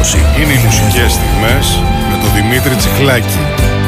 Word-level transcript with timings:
ανόρθωση. 0.00 0.18
Είναι 0.42 0.52
οι 0.52 0.64
μουσικές 0.64 1.12
στιγμές 1.12 1.82
με 2.10 2.16
τον 2.22 2.32
Δημήτρη 2.34 2.74
Τσιχλάκη. 2.76 3.79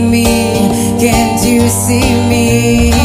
me? 0.00 0.24
Can't 0.98 1.44
you 1.44 1.68
see 1.68 2.00
me? 2.28 2.99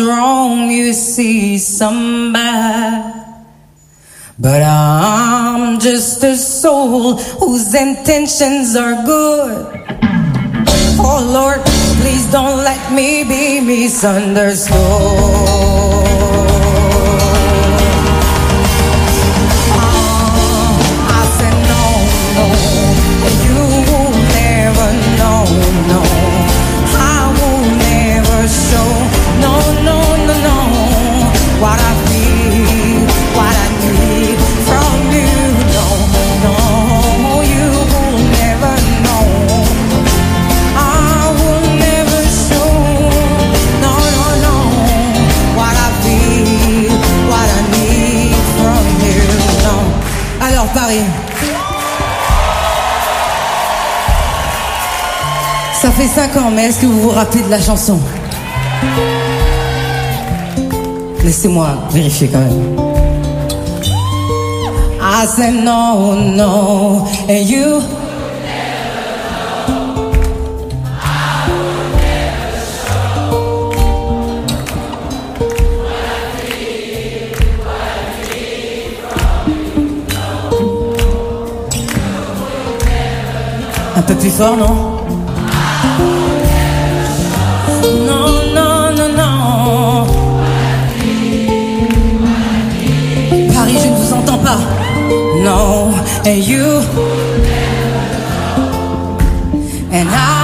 Wrong, 0.00 0.70
you 0.70 0.92
see 0.92 1.58
some 1.58 2.32
bad. 2.32 3.16
But 4.38 4.62
I'm 4.62 5.78
just 5.78 6.24
a 6.24 6.36
soul 6.36 7.16
whose 7.16 7.74
intentions 7.74 8.74
are 8.74 9.04
good. 9.04 9.66
Oh 10.98 11.30
Lord, 11.32 11.60
please 12.00 12.30
don't 12.32 12.58
let 12.58 12.92
me 12.92 13.24
be 13.24 13.60
misunderstood. 13.60 15.59
Ça 55.80 55.90
fait 55.90 56.06
5 56.06 56.36
ans, 56.36 56.50
mais 56.50 56.66
est-ce 56.66 56.80
que 56.80 56.86
vous 56.86 57.00
vous 57.00 57.10
rappelez 57.10 57.42
de 57.42 57.50
la 57.50 57.60
chanson? 57.60 58.00
Laissez-moi 61.24 61.68
vérifier 61.90 62.28
quand 62.28 62.38
même. 62.38 62.76
I 65.02 65.26
said 65.26 65.64
no, 65.64 66.14
no, 66.14 67.06
and 67.28 67.46
you? 67.46 67.82
Un 83.96 84.02
peu 84.02 84.14
plus 84.14 84.30
fort, 84.30 84.56
non? 84.56 84.89
No. 94.58 95.92
And 96.24 96.42
you 96.44 96.80
and 99.92 100.08
I. 100.08 100.39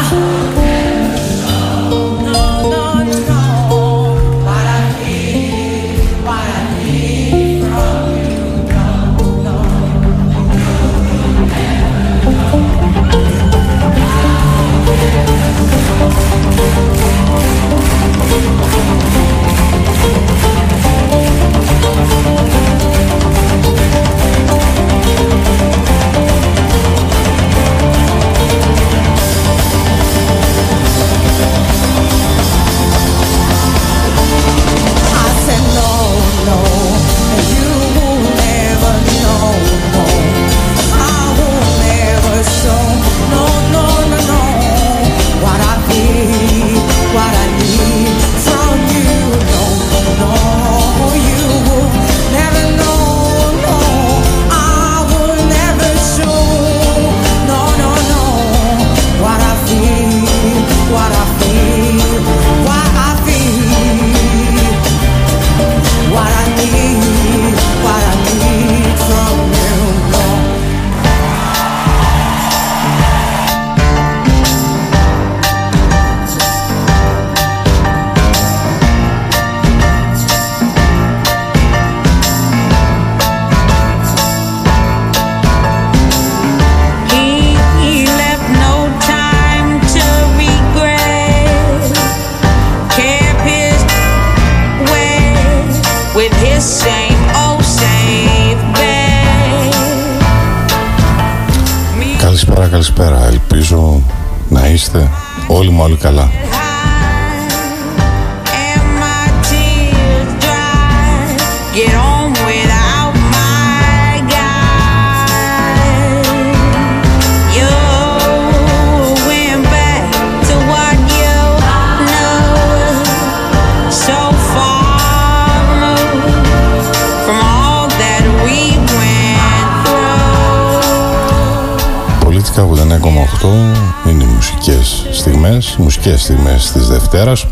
μουσικές 135.79 136.21
στιγμές 136.21 136.73
της 136.73 136.89
Δευτέρας 136.89 137.47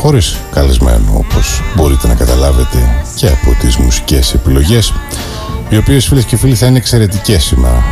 χωρίς 0.00 0.36
καλεσμένο 0.52 1.12
όπως 1.14 1.62
μπορείτε 1.76 2.06
να 2.06 2.14
καταλάβετε 2.14 3.04
και 3.14 3.26
από 3.26 3.56
τις 3.60 3.76
μουσικές 3.76 4.34
επιλογές 4.34 4.92
οι 5.68 5.76
οποίες 5.76 6.06
φίλες 6.06 6.24
και 6.24 6.36
φίλοι 6.36 6.54
θα 6.54 6.66
είναι 6.66 6.78
εξαιρετικές 6.78 7.44
σήμερα. 7.44 7.84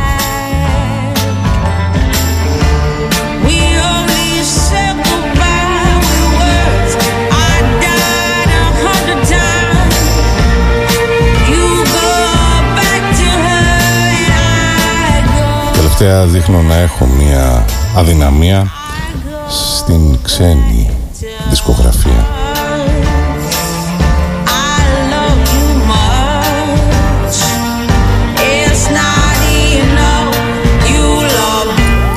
Τελευταία 16.19 16.41
δείχνω 16.41 16.63
να 16.63 16.75
έχω 16.75 17.07
μια 17.07 17.65
αδυναμία 17.97 18.71
στην 19.49 20.19
ξένη 20.23 20.91
δισκογραφία. 21.49 22.27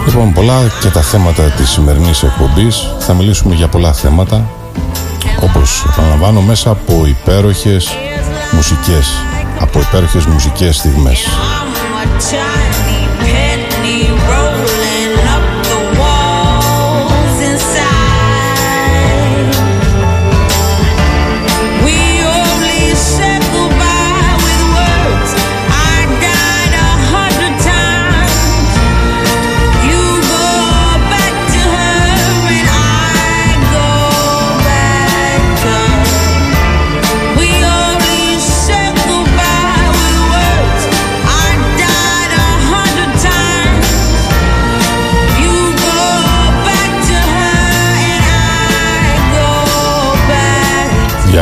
Λοιπόν, 0.05 0.33
πολλά 0.33 0.59
και 0.81 0.89
τα 0.89 1.01
θέματα 1.01 1.43
της 1.43 1.69
σημερινής 1.69 2.23
εκπομπής. 2.23 2.87
Θα 2.99 3.13
μιλήσουμε 3.13 3.55
για 3.55 3.67
πολλά 3.67 3.93
θέματα, 3.93 4.49
όπως 5.41 5.85
επαναλαμβάνω, 5.89 6.41
μέσα 6.41 6.69
από 6.69 7.05
υπέροχες 7.05 7.89
μουσικές, 8.51 9.11
από 9.59 9.79
υπέροχες 9.79 10.25
μουσικές 10.25 10.75
στιγμές. 10.75 11.27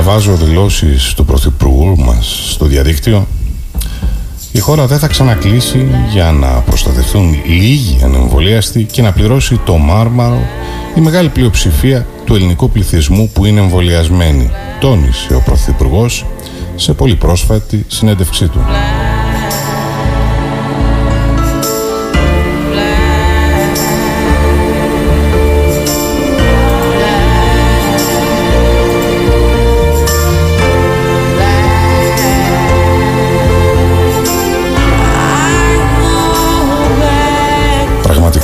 Διαβάζω 0.02 0.36
δηλώσεις 0.36 1.14
του 1.14 1.26
Πρωθυπουργού 1.26 1.96
μας 1.98 2.52
στο 2.52 2.66
διαδίκτυο 2.66 3.28
η 4.52 4.60
χώρα 4.60 4.88
δεν 4.88 5.00
θα 5.00 5.08
ξανακλείσει 5.08 5.88
για 6.12 6.32
να 6.32 6.48
προστατευτούν 6.48 7.42
λίγοι 7.46 8.00
ανεμβολίαστοι 8.04 8.84
και 8.84 9.02
να 9.02 9.12
πληρώσει 9.12 9.60
το 9.66 9.78
μάρμαρο 9.78 10.40
η 10.96 11.00
μεγάλη 11.00 11.30
πλειοψηφία 11.30 12.06
του 12.26 12.36
ελληνικού 12.36 12.70
πληθυσμού 12.70 13.30
που 13.34 13.46
είναι 13.46 13.60
εμβολιασμένοι, 13.60 14.52
τόνισε 14.80 15.36
ο 15.36 15.42
Πρωθυπουργός 15.46 16.26
σε 16.76 16.94
πολύ 16.94 17.16
πρόσφατη 17.16 17.86
συνέντευξή 17.88 18.48
του. 18.48 18.60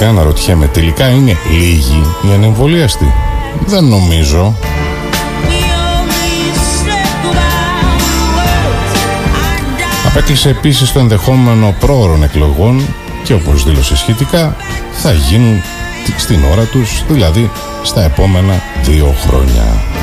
Πραγματικά 0.06 0.10
αναρωτιέμαι 0.10 0.68
τελικά 0.68 1.10
είναι 1.10 1.38
λίγοι 1.52 2.02
οι 2.28 2.34
ανεμβολίαστοι. 2.34 3.14
Δεν 3.66 3.84
νομίζω. 3.84 4.56
Απέκλεισε 10.08 10.50
επίσης 10.50 10.92
το 10.92 11.00
ενδεχόμενο 11.00 11.76
πρόωρων 11.80 12.24
εκλογών 12.24 12.86
και 13.24 13.34
όπως 13.34 13.64
δήλωσε 13.64 13.98
σχετικά 13.98 14.56
θα 14.92 15.12
γίνουν 15.12 15.62
στην 16.18 16.40
ώρα 16.52 16.64
τους, 16.64 17.04
δηλαδή 17.08 17.52
στα 17.84 18.04
επόμενα 18.04 18.62
δύο 18.84 19.16
χρόνια. 19.28 19.95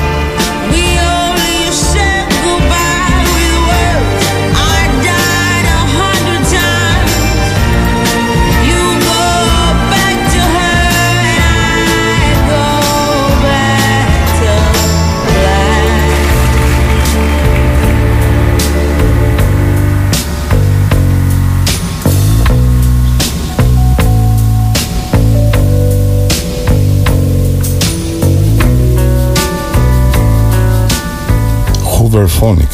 Hooverphonic 32.23 32.73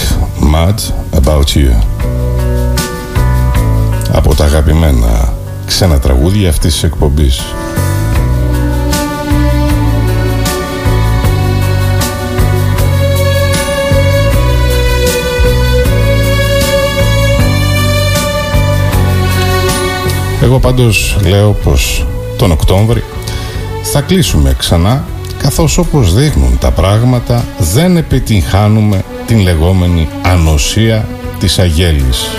Mad 0.53 0.79
About 1.21 1.55
You 1.55 1.83
από 4.11 4.35
τα 4.35 4.43
αγαπημένα 4.43 5.33
ξένα 5.65 5.99
τραγούδια 5.99 6.49
αυτής 6.49 6.73
της 6.73 6.83
εκπομπής. 6.83 7.41
Εγώ 20.41 20.59
πάντως 20.59 21.17
λέω 21.27 21.51
πως 21.51 22.05
τον 22.37 22.51
Οκτώβρη 22.51 23.03
θα 23.83 24.01
κλείσουμε 24.01 24.55
ξανά 24.57 25.03
καθώς 25.37 25.77
όπως 25.77 26.13
δείχνουν 26.13 26.57
τα 26.59 26.71
πράγματα 26.71 27.45
δεν 27.57 27.97
επιτυγχάνουμε 27.97 29.03
την 29.29 29.39
λεγόμενη 29.39 30.07
ανοσία 30.21 31.07
της 31.39 31.59
αγέλης. 31.59 32.29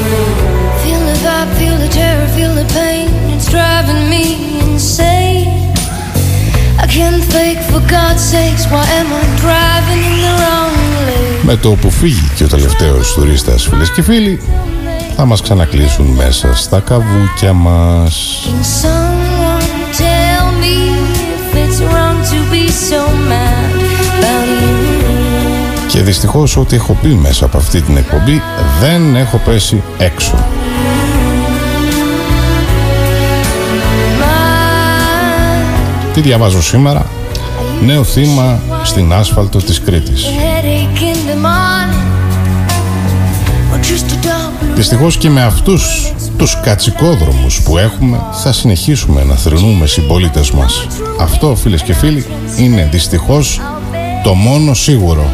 Με 11.42 11.56
το 11.56 11.70
που 11.70 11.90
φύγει 11.90 12.30
και 12.34 12.44
ο 12.44 12.48
τελευταίος 12.48 13.12
τουρίστας 13.12 13.66
φίλες 13.70 13.90
και 13.90 14.02
φίλοι 14.02 14.40
θα 15.16 15.24
μας 15.24 15.42
ξανακλείσουν 15.42 16.06
μέσα 16.06 16.54
στα 16.54 16.80
καβούκια 16.80 17.52
μας. 17.52 18.46
Και 26.00 26.06
δυστυχώς 26.06 26.56
ό,τι 26.56 26.76
έχω 26.76 26.98
πει 27.02 27.08
μέσα 27.08 27.44
από 27.44 27.56
αυτή 27.56 27.80
την 27.80 27.96
εκπομπή 27.96 28.42
δεν 28.80 29.16
έχω 29.16 29.40
πέσει 29.44 29.82
έξω. 29.98 30.34
Τι 36.14 36.20
διαβάζω 36.20 36.62
σήμερα; 36.62 37.06
Νέο 37.84 38.04
θύμα 38.04 38.60
στην 38.82 39.12
άσφαλτο 39.12 39.58
της 39.58 39.80
Κρήτης 39.80 40.26
Δυστυχώς 44.74 45.16
και 45.16 45.30
με 45.30 45.42
αυτούς 45.42 46.12
τους 46.36 46.60
κατσικόδρομους 46.60 47.62
που 47.62 47.78
έχουμε 47.78 48.20
θα 48.42 48.52
συνεχίσουμε 48.52 49.24
να 49.24 49.34
θρυνούμε 49.34 49.86
συμπολίτες 49.86 50.50
μας. 50.50 50.86
Αυτό 51.20 51.54
φίλες 51.54 51.82
και 51.82 51.94
φίλοι 51.94 52.26
είναι 52.58 52.88
δυστυχώς 52.90 53.60
το 54.22 54.34
μόνο 54.34 54.74
σίγουρο. 54.74 55.30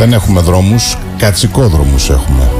Δεν 0.00 0.12
έχουμε 0.12 0.40
δρόμους, 0.40 0.96
κατσικόδρομους 1.16 2.10
έχουμε. 2.10 2.50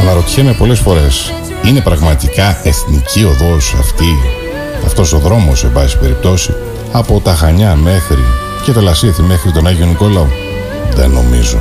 Αναρωτιέμαι 0.00 0.52
πολλές 0.52 0.78
φορές 0.78 1.32
είναι 1.64 1.80
πραγματικά 1.80 2.60
εθνική 2.62 3.24
οδός 3.24 3.74
αυτή, 3.78 4.18
αυτός 4.84 5.12
ο 5.12 5.18
δρόμος 5.18 5.58
σε 5.58 5.66
πάση 5.66 5.98
περιπτώσει, 5.98 6.54
από 6.92 7.20
τα 7.20 7.34
Χανιά 7.34 7.74
μέχρι 7.74 8.24
και 8.64 8.72
το 8.72 8.80
Λασίθι 8.80 9.22
μέχρι 9.22 9.52
τον 9.52 9.66
Άγιο 9.66 9.86
Νικόλαο. 9.86 10.26
Δεν 10.94 11.10
νομίζω. 11.10 11.58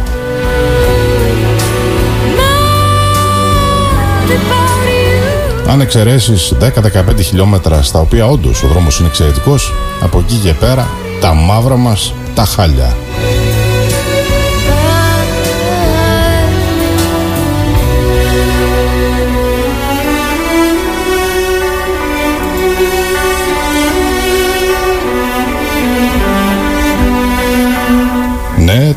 Αν 5.68 5.82
εξαιρέσεις 5.82 6.54
10-15 6.60 7.22
χιλιόμετρα 7.22 7.82
στα 7.82 8.00
οποία 8.00 8.26
όντως 8.28 8.64
ο 8.64 8.68
δρόμος 8.68 9.00
είναι 9.00 9.08
εξαιρετικός, 9.08 9.74
από 10.02 10.20
εκεί 10.20 10.36
και 10.36 10.54
πέρα 10.54 10.88
τα 11.22 11.34
μαύρα 11.34 11.76
μας 11.78 12.14
τα 12.36 12.46
χάλια. 12.46 12.96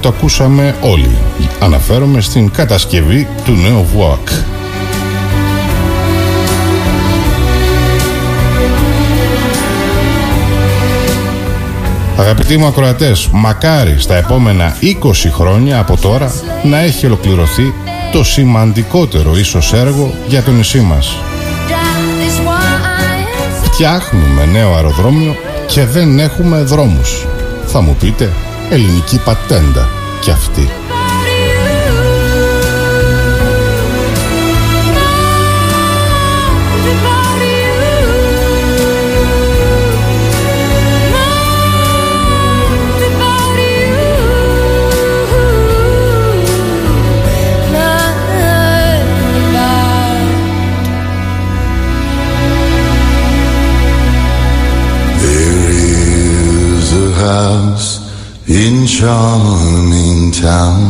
Το 0.04 0.14
ακούσαμε 0.18 0.76
όλοι. 0.80 1.16
Αναφέρομαι 1.60 2.20
στην 2.20 2.50
κατασκευή 2.50 3.28
του 3.44 3.52
νέου 3.52 3.86
ΒΟΑΚ. 3.94 4.28
Αγαπητοί 12.16 12.56
μου 12.56 12.66
ακροατές, 12.66 13.28
μακάρι 13.32 13.94
στα 13.98 14.16
επόμενα 14.16 14.76
20 14.80 14.94
χρόνια 15.30 15.78
από 15.78 15.96
τώρα 15.96 16.32
να 16.62 16.78
έχει 16.78 17.06
ολοκληρωθεί 17.06 17.74
το 18.12 18.24
σημαντικότερο 18.24 19.36
ίσως 19.36 19.72
έργο 19.72 20.14
για 20.26 20.42
το 20.42 20.50
νησί 20.50 20.80
μας. 20.80 21.16
Φτιάχνουμε 23.62 24.44
νέο 24.52 24.74
αεροδρόμιο 24.74 25.36
και 25.66 25.84
δεν 25.84 26.18
έχουμε 26.18 26.62
δρόμους. 26.62 27.26
Θα 27.66 27.80
μου 27.80 27.96
πείτε, 28.00 28.32
ελληνική 28.74 29.18
πατέντα 29.24 29.88
κι 30.20 30.30
αυτή. 30.30 30.83
Charming 59.04 60.32
town 60.32 60.82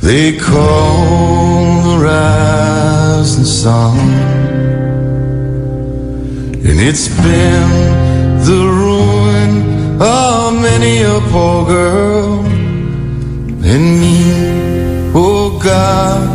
they 0.00 0.32
call 0.32 1.82
the 1.88 1.96
rising 2.08 3.44
sun 3.44 3.98
and 6.68 6.76
it's 6.88 7.08
been 7.24 7.68
the 8.48 8.60
ruin 8.80 9.50
of 10.00 10.54
many 10.68 10.94
a 11.02 11.18
poor 11.32 11.58
girl 11.66 12.46
and 13.72 13.84
me 14.00 14.18
oh 15.14 15.50
God 15.68 16.28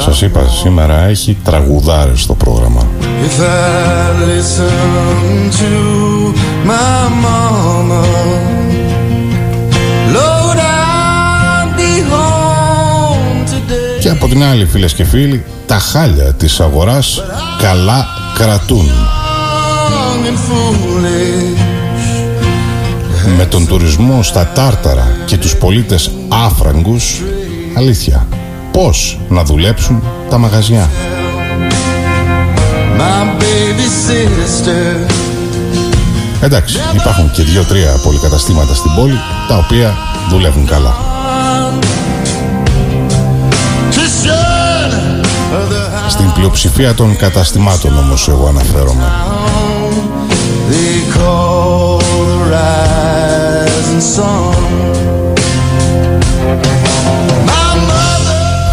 Σας 0.00 0.22
είπα 0.22 0.48
σήμερα 0.48 1.02
έχει 1.02 1.36
τραγουδάρες 1.44 2.20
στο 2.20 2.34
πρόγραμμα 2.34 2.86
If 3.28 3.40
I 3.40 4.24
listen 4.30 5.50
to 5.60 5.72
my 6.70 7.08
mama 7.24 8.57
από 14.20 14.28
την 14.28 14.44
άλλη 14.44 14.66
φίλες 14.66 14.94
και 14.94 15.04
φίλοι 15.04 15.44
Τα 15.66 15.78
χάλια 15.78 16.34
της 16.34 16.60
αγοράς 16.60 17.22
καλά 17.58 18.06
κρατούν 18.34 18.90
Με 23.36 23.36
για 23.36 23.48
τον 23.48 23.66
τουρισμό 23.66 24.22
στα 24.22 24.46
Τάρταρα 24.54 25.16
και 25.26 25.36
τους 25.36 25.56
πολίτες 25.56 26.10
άφραγκους, 26.28 27.22
αλήθεια, 27.76 28.26
πώς 28.72 29.20
να 29.28 29.44
δουλέψουν 29.44 30.02
τα 30.30 30.38
μαγαζιά; 30.38 30.90
Εντάξει, 36.40 36.78
υπάρχουν 36.94 37.30
και 37.30 37.42
δύο-τρία 37.42 38.00
πολυκαταστήματα 38.02 38.74
στην 38.74 38.94
πόλη 38.94 39.18
τα 39.48 39.56
οποία 39.56 39.96
δουλεύουν 40.30 40.66
καλά. 40.66 41.17
Στην 46.08 46.32
πλειοψηφία 46.32 46.94
των 46.94 47.16
καταστημάτων 47.16 47.98
όμως 47.98 48.28
εγώ 48.28 48.46
αναφέρομαι. 48.46 49.12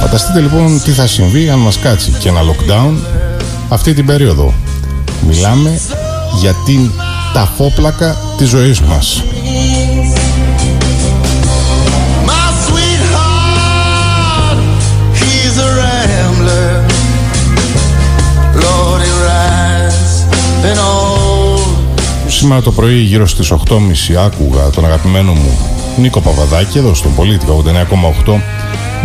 Φανταστείτε 0.02 0.40
λοιπόν 0.40 0.82
τι 0.84 0.92
θα 0.92 1.08
συμβεί 1.08 1.50
αν 1.50 1.60
μας 1.60 1.80
κάτσει 1.80 2.12
και 2.20 2.30
ένα 2.30 2.40
lockdown 2.42 2.94
αυτή 3.70 3.94
την 3.94 4.06
περίοδο. 4.06 4.54
Μιλάμε 5.28 5.80
για 6.40 6.54
την 6.66 6.92
ταφόπλακα 7.34 8.18
της 8.38 8.50
ζωής 8.50 8.82
μας. 8.82 9.24
Σήμερα 22.28 22.62
το 22.62 22.72
πρωί 22.72 23.00
γύρω 23.00 23.28
στις 23.28 23.52
8.30 23.52 24.16
άκουγα 24.26 24.70
τον 24.70 24.86
αγαπημένο 24.86 25.34
μου 25.34 25.58
Νίκο 25.98 26.22
Παπαδάκη 26.22 26.78
εδώ 26.78 26.94
στον 26.94 27.16
Πολίτη 27.16 27.46
89,8 28.26 28.40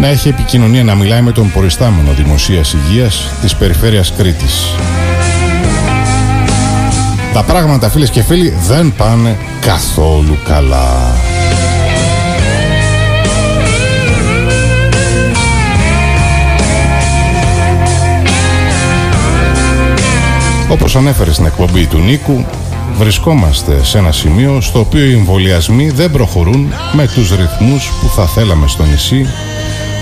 να 0.01 0.07
έχει 0.07 0.29
επικοινωνία 0.29 0.85
να 0.85 0.95
μιλάει 0.95 1.23
με 1.23 1.33
τον 1.33 1.53
προϊστάμενο 1.53 2.13
δημοσίας 2.13 2.73
υγείας 2.73 3.33
της 3.41 3.57
περιφέρειας 3.57 4.13
Κρήτης. 4.13 4.75
Τα 7.33 7.43
πράγματα 7.43 7.89
φίλες 7.89 8.11
και 8.11 8.23
φίλοι 8.23 8.57
δεν 8.67 8.95
πάνε 8.97 9.39
καθόλου 9.61 10.39
καλά. 10.45 11.30
Όπως 20.71 20.97
ανέφερε 20.97 21.33
στην 21.33 21.47
εκπομπή 21.47 21.87
του 21.87 21.99
Νίκου, 21.99 22.45
βρισκόμαστε 22.99 23.85
σε 23.85 23.99
ένα 23.99 24.13
σημείο 24.13 24.61
στο 24.61 24.79
οποίο 24.79 25.05
οι 25.05 25.13
εμβολιασμοί 25.13 25.91
δεν 25.91 26.11
προχωρούν 26.11 26.73
με 26.93 27.07
τους 27.15 27.31
ρυθμούς 27.31 27.93
που 28.01 28.09
θα 28.09 28.27
θέλαμε 28.27 28.69
στο 28.69 28.85
νησί, 28.85 29.27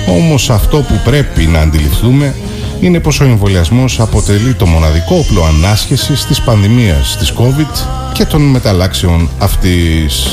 όμως 0.09 0.51
αυτό 0.51 0.77
που 0.77 1.01
πρέπει 1.05 1.47
να 1.47 1.61
αντιληφθούμε 1.61 2.35
είναι 2.81 3.01
πως 3.01 3.21
ο 3.21 3.25
εμβολιασμός 3.25 4.01
αποτελεί 4.01 4.55
το 4.55 4.67
μοναδικό 4.67 5.17
όπλο 5.17 5.45
ανάσχεσης 5.45 6.27
της 6.27 6.41
πανδημίας 6.41 7.17
της 7.19 7.33
COVID 7.39 7.87
και 8.13 8.25
των 8.25 8.43
μεταλλάξεων 8.43 9.31
αυτής. 9.39 10.27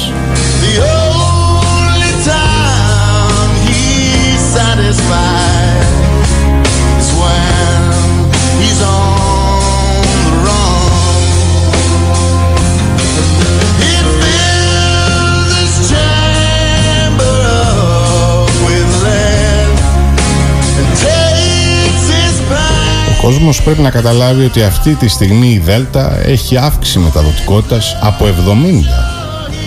Κόσμος 23.26 23.62
πρέπει 23.62 23.82
να 23.82 23.90
καταλάβει 23.90 24.46
ότι 24.46 24.64
αυτή 24.64 24.94
τη 24.94 25.08
στιγμή 25.08 25.48
η 25.48 25.60
Δέλτα 25.60 26.20
έχει 26.26 26.58
αύξηση 26.58 27.00
μεταδοτικότητας 27.00 27.98
από 28.02 28.26
70 28.26 28.30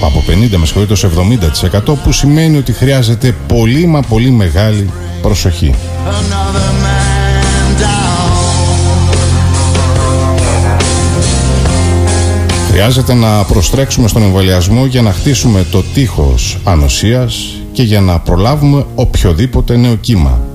από 0.03 0.25
50 0.29 0.57
με 0.57 0.66
συγχωρείτε 0.66 0.94
70% 1.90 1.94
που 2.05 2.12
σημαίνει 2.12 2.57
ότι 2.57 2.73
χρειάζεται 2.73 3.35
πολύ 3.47 3.87
μα 3.87 4.01
πολύ 4.01 4.31
μεγάλη 4.31 4.90
προσοχή. 5.23 5.75
Χρειάζεται 12.71 13.14
να 13.14 13.44
προστρέξουμε 13.44 14.09
στον 14.09 14.23
εμβολιασμό 14.23 14.87
για 14.87 15.03
να 15.03 15.12
χτίσουμε 15.12 15.66
το 15.71 15.83
τείχος 15.94 16.59
ανοσίας 16.64 17.55
και 17.73 17.83
για 17.83 18.01
να 18.01 18.18
προλάβουμε 18.18 18.87
οποιοδήποτε 18.94 19.77
νέο 19.77 19.94
κύμα. 19.94 20.47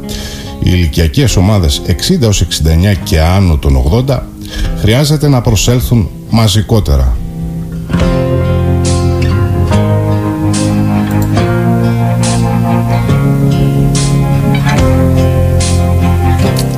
Οι 0.65 0.71
ηλικιακές 0.73 1.35
ομάδες 1.35 1.81
60 1.87 2.29
69 2.41 2.95
και 3.03 3.21
άνω 3.21 3.57
των 3.57 4.03
80 4.07 4.19
χρειάζεται 4.79 5.27
να 5.27 5.41
προσέλθουν 5.41 6.09
μαζικότερα. 6.29 7.17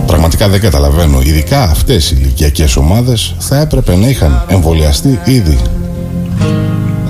Πραγματικά 0.06 0.50
δεν 0.50 0.60
καταλαβαίνω. 0.60 1.21
Ειδικά 1.21 1.63
αυτές 1.63 2.12
οι 2.12 2.15
ηλικιακές 2.19 2.76
ομάδες 2.76 3.36
θα 3.39 3.60
έπρεπε 3.60 3.95
να 3.95 4.08
είχαν 4.08 4.45
εμβολιαστεί 4.48 5.19
ήδη. 5.26 5.60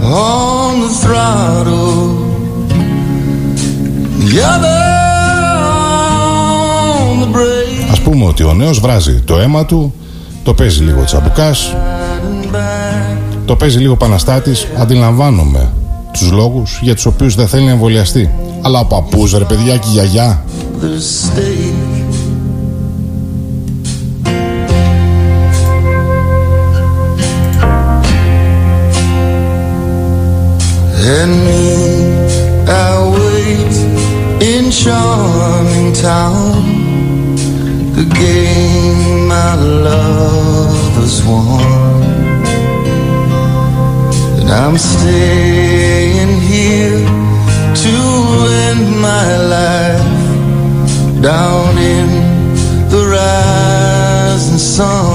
On 0.02 0.82
the 0.82 1.06
Ας 4.44 4.85
πούμε 8.06 8.26
ότι 8.26 8.44
ο 8.44 8.54
νέος 8.54 8.80
βράζει 8.80 9.22
το 9.26 9.38
αίμα 9.38 9.66
του, 9.66 9.94
το 10.44 10.54
παίζει 10.54 10.84
λίγο 10.84 11.04
τσαμπουκάς, 11.04 11.76
το 13.46 13.56
παίζει 13.56 13.78
λίγο 13.78 13.96
Παναστάτης, 13.96 14.68
αντιλαμβάνομαι 14.78 15.74
τους 16.12 16.32
λόγους 16.32 16.80
για 16.82 16.96
τους 16.96 17.06
οποίους 17.06 17.36
δεν 17.36 17.48
θέλει 17.48 17.66
να 17.66 17.72
εμβολιαστεί. 17.72 18.32
Αλλά 18.62 18.80
ο 18.80 18.86
παππούς 18.86 19.38
ρε 19.38 19.44
παιδιά 19.44 19.78
και 19.78 19.88
η 19.88 19.92
γιαγιά. 19.92 20.44
And 31.18 31.34
me, 31.46 31.68
I 32.86 32.94
wait 33.16 33.76
in 34.52 34.66
charming 34.82 35.94
town 35.94 36.85
the 37.96 38.04
game 38.04 39.28
my 39.30 39.56
lovers 39.56 41.24
won. 41.24 42.04
And 44.40 44.50
I'm 44.52 44.78
staying 44.78 46.42
here 46.42 47.00
to 47.84 47.96
end 48.68 49.00
my 49.00 49.28
life 49.56 51.22
down 51.22 51.78
in 51.78 52.10
the 52.90 53.02
rising 53.16 54.58
sun. 54.58 55.15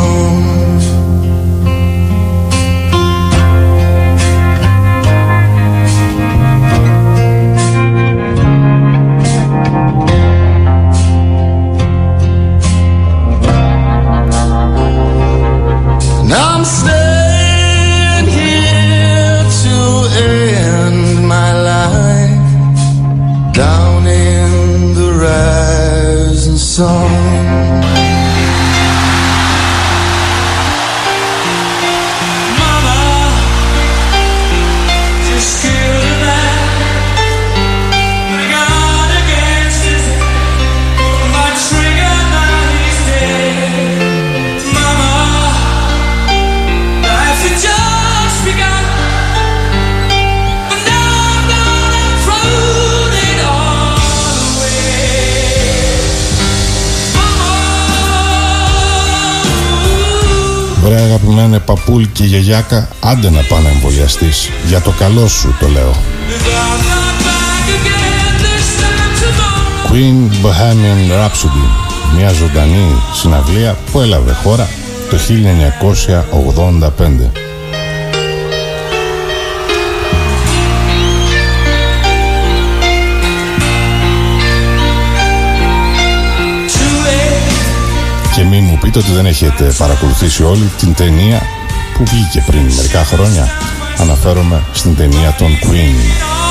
Λένε 61.51 61.63
παππούλ 61.63 62.05
και 62.13 62.25
γιαγιάκα 62.25 62.89
άντε 63.01 63.31
να 63.31 63.43
πάνε 63.43 63.69
εμβολιαστείς. 63.69 64.51
Για 64.67 64.81
το 64.81 64.91
καλό 64.91 65.29
σου 65.29 65.57
το 65.61 65.69
λέω. 65.69 65.95
Queen 69.91 70.31
Bohemian 70.45 71.11
Rhapsody. 71.13 71.67
Μια 72.17 72.33
ζωντανή 72.33 73.03
συναυλία 73.13 73.77
που 73.93 74.01
έλαβε 74.01 74.33
χώρα 74.33 74.69
το 75.11 75.17
1985 75.17 77.40
Και 88.41 88.47
μην 88.47 88.65
μου 88.65 88.79
πείτε 88.81 88.99
ότι 88.99 89.13
δεν 89.13 89.27
έχετε 89.27 89.73
παρακολουθήσει 89.79 90.43
όλη 90.43 90.71
την 90.79 90.95
ταινία 90.95 91.43
που 91.95 92.05
βγήκε 92.05 92.45
πριν 92.47 92.63
μερικά 92.63 93.05
χρόνια. 93.05 93.49
Αναφέρομαι 93.99 94.65
στην 94.73 94.97
ταινία 94.97 95.35
των 95.39 95.49
Queen. 95.49 96.50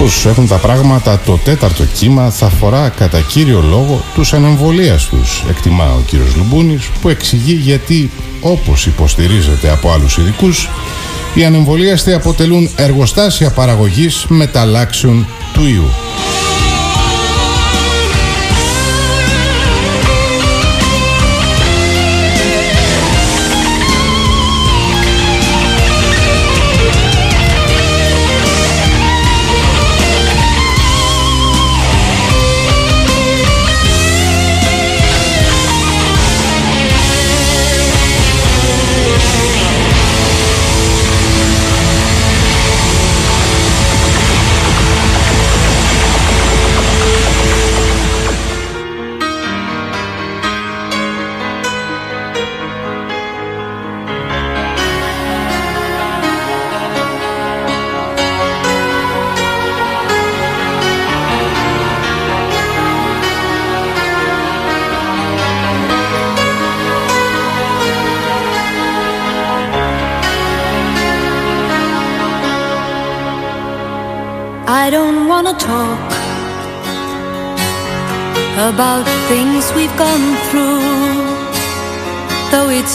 Όπως 0.00 0.26
έχουν 0.26 0.48
τα 0.48 0.56
πράγματα, 0.56 1.20
το 1.24 1.38
τέταρτο 1.44 1.84
κύμα 1.84 2.30
θα 2.30 2.46
αφορά 2.46 2.88
κατά 2.88 3.20
κύριο 3.20 3.60
λόγο 3.60 4.04
τους 4.14 4.32
ανεμβολίαστους, 4.32 5.44
εκτιμά 5.48 5.94
ο 5.94 6.00
κύριος 6.06 6.34
Λουμπούνης, 6.34 6.90
που 7.00 7.08
εξηγεί 7.08 7.52
γιατί, 7.52 8.10
όπως 8.40 8.86
υποστηρίζεται 8.86 9.70
από 9.70 9.90
άλλους 9.90 10.16
ειδικούς, 10.18 10.68
οι 11.34 11.44
ανεμβολίαστοι 11.44 12.12
αποτελούν 12.12 12.70
εργοστάσια 12.76 13.50
παραγωγής 13.50 14.24
μεταλλάξεων 14.28 15.26
του 15.52 15.66
ιού. 15.66 15.90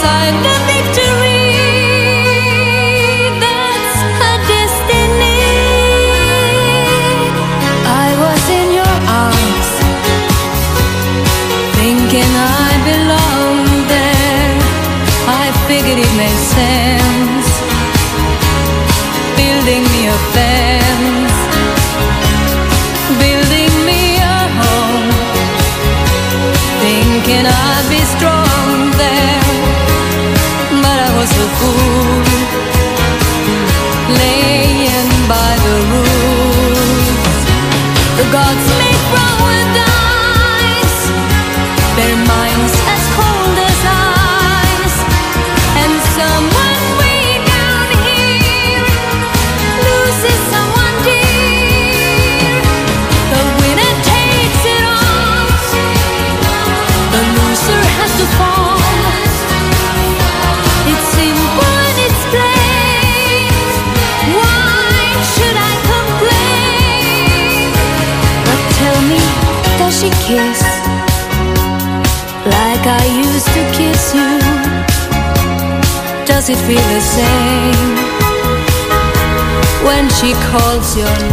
silent 0.00 0.60
victory. 0.66 0.99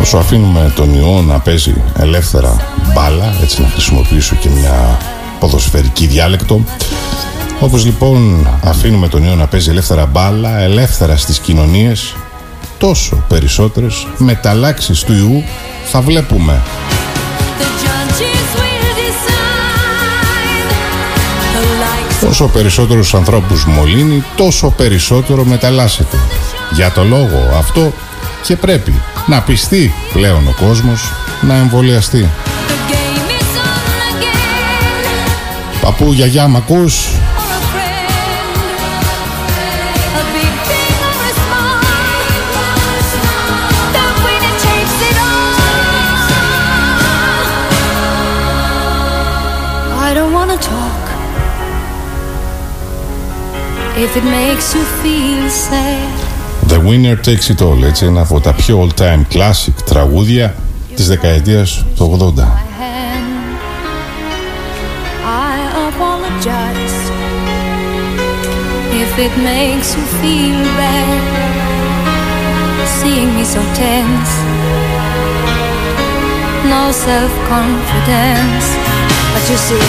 Όσο 0.02 0.18
αφήνουμε 0.18 0.72
τον 0.76 0.94
ιό 0.94 1.22
να 1.22 1.40
παίζει 1.40 1.74
ελεύθερα 2.00 2.56
μπάλα, 2.94 3.34
έτσι 3.42 3.62
να 3.62 3.68
χρησιμοποιήσω 3.68 4.36
και 4.36 4.50
μια 4.50 4.98
ποδοσφαιρική 5.40 6.06
διάλεκτο, 6.06 6.64
όπως 7.60 7.86
λοιπόν 7.86 8.48
αφήνουμε 8.64 9.08
τον 9.08 9.24
ιό 9.24 9.36
να 9.36 9.48
παίζει 9.48 9.70
ελεύθερα 9.70 10.06
μπάλα, 10.06 10.60
ελεύθερα 10.60 11.18
στις 11.18 11.40
κοινωνίες, 11.40 12.16
τόσο 12.78 13.24
περισσότερες 13.28 14.08
μεταλλάξεις 14.18 15.04
του 15.04 15.14
ιού 15.14 15.44
θα 15.86 16.02
βλέπουμε. 16.02 16.62
Όσο 22.30 22.48
περισσότερους 22.48 23.14
ανθρώπους 23.14 23.66
μολύνει, 23.66 24.24
τόσο 24.36 24.70
περισσότερο 24.78 25.44
μεταλλάσσεται. 25.44 26.18
Για 26.72 26.92
το 26.92 27.04
λόγο 27.04 27.54
αυτό 27.58 27.94
και 28.44 28.56
πρέπει 28.56 28.94
να 29.28 29.42
πιστεί 29.42 29.94
πλέον 30.14 30.48
ο 30.48 30.56
κόσμος 30.66 31.12
να 31.42 31.56
εμβολιαστεί. 31.56 32.30
The 32.68 32.92
game 32.92 33.30
is 33.30 33.58
on 33.58 34.22
again. 34.22 35.82
Παππού, 35.82 36.14
γιαγιά, 36.14 36.48
μ' 36.48 36.56
ακούς; 36.56 37.08
If 54.05 54.17
it 54.17 54.25
makes 54.25 54.75
you 54.75 54.85
feel 55.03 55.49
sad, 55.69 56.13
The 56.73 56.81
Winner 56.89 57.17
Takes 57.17 57.49
It 57.51 57.61
All, 57.61 57.85
έτσι, 57.85 58.05
ένα 58.07 58.21
από 58.21 58.41
τα 58.41 58.53
πιο 58.53 58.89
all-time 58.89 59.35
classic 59.35 59.75
τραγούδια 59.85 60.55
της 60.95 61.09
δεκαετίας 61.09 61.85
του 61.97 62.35
80. 62.37 62.73
If 69.13 69.19
it 69.19 69.35
makes 69.43 69.89
you 69.97 70.05
feel 70.21 70.63
bad 70.81 71.21
Seeing 72.99 73.31
me 73.37 73.45
so 73.45 73.63
tense 73.81 74.33
No 76.73 76.83
self-confidence 77.07 78.67
But 79.33 79.45
you 79.51 79.59
see, 79.67 79.85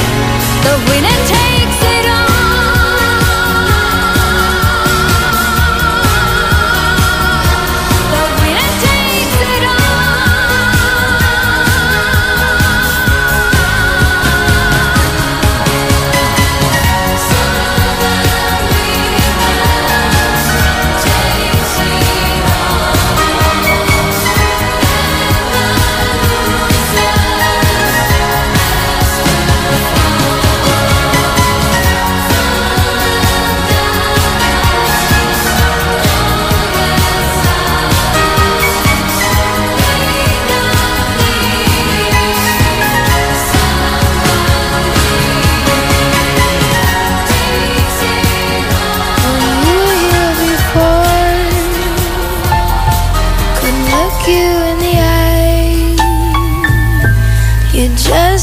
the 0.65 0.75
winner 0.89 1.19
takes 1.33 1.56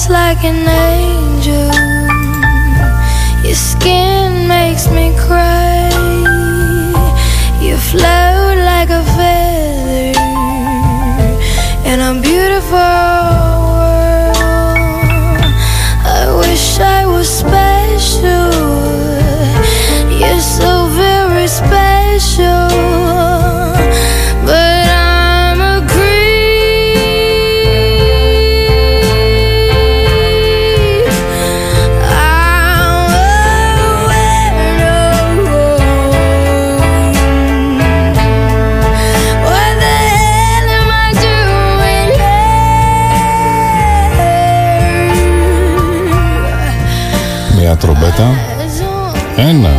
like 0.09 0.43
an 0.43 0.67
angel. 0.67 1.71
Your 3.43 3.55
skin 3.55 4.47
makes 4.47 4.89
me 4.89 5.15
cry. 5.17 5.44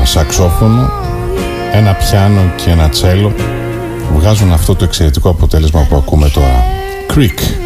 Σαξόφωνο, 0.06 0.90
ένα 1.72 1.94
πιάνο 1.94 2.52
και 2.56 2.70
ένα 2.70 2.88
τσέλο 2.88 3.32
βγάζουν 4.14 4.52
αυτό 4.52 4.74
το 4.74 4.84
εξαιρετικό 4.84 5.28
αποτέλεσμα 5.28 5.86
που 5.88 5.96
ακούμε 5.96 6.28
τώρα. 6.28 6.64
Creek. 7.14 7.65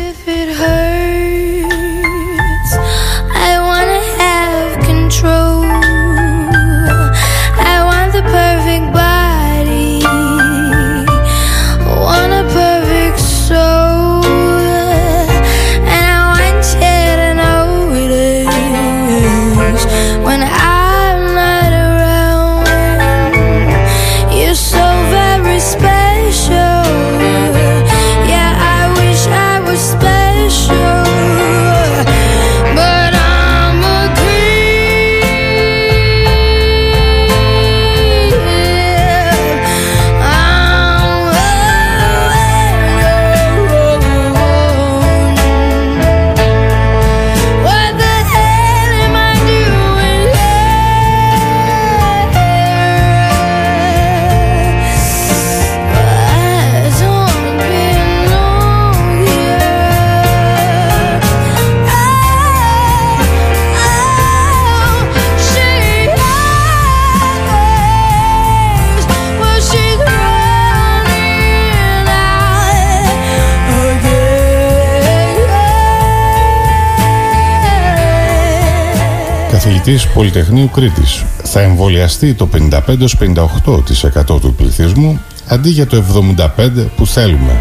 Καθηγητής 79.90 80.14
Πολυτεχνείου 80.14 80.70
Κρήτης. 80.70 81.24
Θα 81.42 81.61
εμβολιαστεί 81.61 82.35
το 82.35 82.48
55-58% 82.53 84.40
του 84.40 84.55
πληθυσμού 84.57 85.20
αντί 85.46 85.70
για 85.70 85.87
το 85.87 85.96
75% 85.96 86.88
που 86.96 87.07
θέλουμε. 87.07 87.61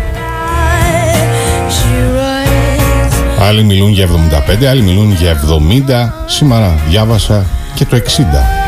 Άλλοι 3.39 3.63
μιλούν 3.63 3.89
για 3.89 4.07
75, 4.61 4.65
άλλοι 4.65 4.81
μιλούν 4.81 5.11
για 5.11 5.31
70. 5.31 6.11
Σήμερα 6.25 6.79
διάβασα 6.89 7.45
και 7.75 7.85
το 7.85 7.95
60. 7.95 8.58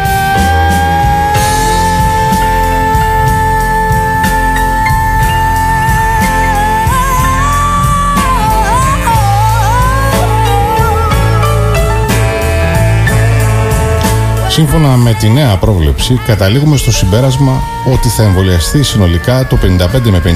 Σύμφωνα 14.51 14.97
με 14.97 15.13
τη 15.13 15.29
νέα 15.29 15.57
πρόβλεψη, 15.57 16.13
καταλήγουμε 16.25 16.77
στο 16.77 16.91
συμπέρασμα 16.91 17.61
ότι 17.93 18.07
θα 18.07 18.23
εμβολιαστεί 18.23 18.83
συνολικά 18.83 19.47
το 19.47 19.57
55 19.61 20.09
με 20.09 20.21
58% 20.25 20.27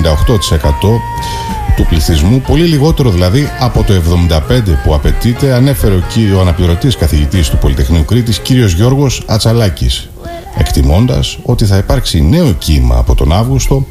του 1.75 1.85
πληθυσμού, 1.89 2.41
πολύ 2.41 2.63
λιγότερο 2.63 3.09
δηλαδή 3.09 3.49
από 3.59 3.83
το 3.83 3.93
75% 4.29 4.61
που 4.83 4.93
απαιτείται, 4.93 5.53
ανέφερε 5.53 5.95
ο, 5.95 6.01
ο 6.37 6.39
αναπληρωτής 6.39 6.95
καθηγητής 6.95 7.49
του 7.49 7.57
Πολυτεχνείου 7.57 8.05
Κρήτης, 8.05 8.39
κύριος 8.39 8.73
Γιώργος 8.73 9.23
Ατσαλάκης, 9.25 10.09
εκτιμώντας 10.57 11.37
ότι 11.43 11.65
θα 11.65 11.77
υπάρξει 11.77 12.21
νέο 12.21 12.51
κύμα 12.51 12.97
από 12.97 13.15
τον 13.15 13.33
Αύγουστο, 13.33 13.85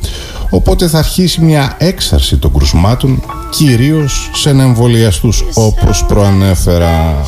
οπότε 0.51 0.89
θα 0.89 0.99
αρχίσει 0.99 1.41
μια 1.41 1.75
έξαρση 1.79 2.37
των 2.37 2.53
κρουσμάτων, 2.53 3.23
κυρίως 3.51 4.31
σε 4.35 4.51
εμβολιαστούς 4.51 5.45
όπως 5.55 6.05
προανέφερα. 6.05 7.25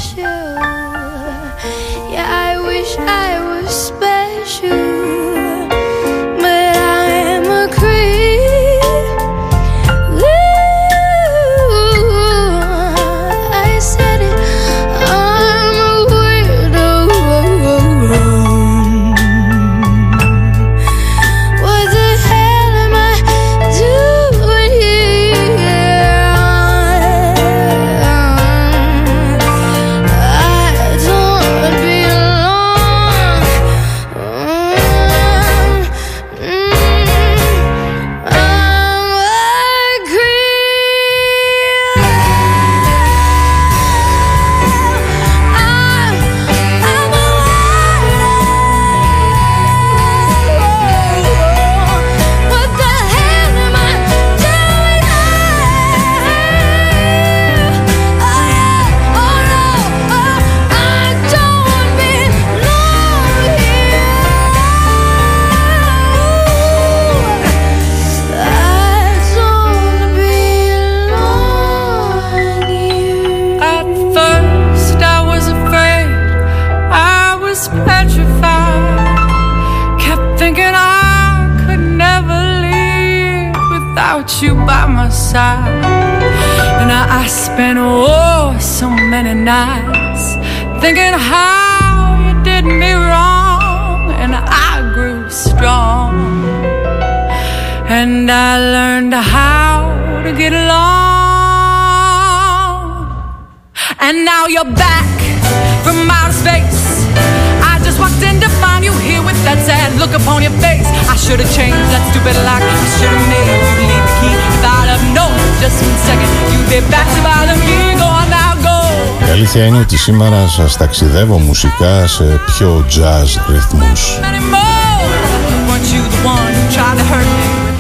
Σήμερα 120.07 120.49
σας 120.49 120.77
ταξιδεύω 120.77 121.39
μουσικά 121.39 122.07
σε 122.07 122.41
πιο 122.47 122.85
jazz 122.91 123.51
ρυθμούς. 123.53 124.19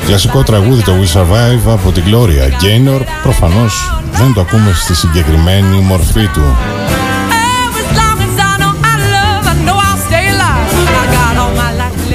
Κλασικό 0.07 0.43
τραγούδι 0.43 0.83
το 0.83 0.93
We 0.93 1.19
Survive 1.19 1.73
από 1.73 1.93
την 1.93 2.03
Gloria 2.07 2.63
Gaynor 2.63 3.01
προφανώς 3.23 4.01
δεν 4.13 4.33
το 4.35 4.41
ακούμε 4.41 4.73
στη 4.75 4.95
συγκεκριμένη 4.95 5.79
μορφή 5.79 6.27
του. 6.27 6.57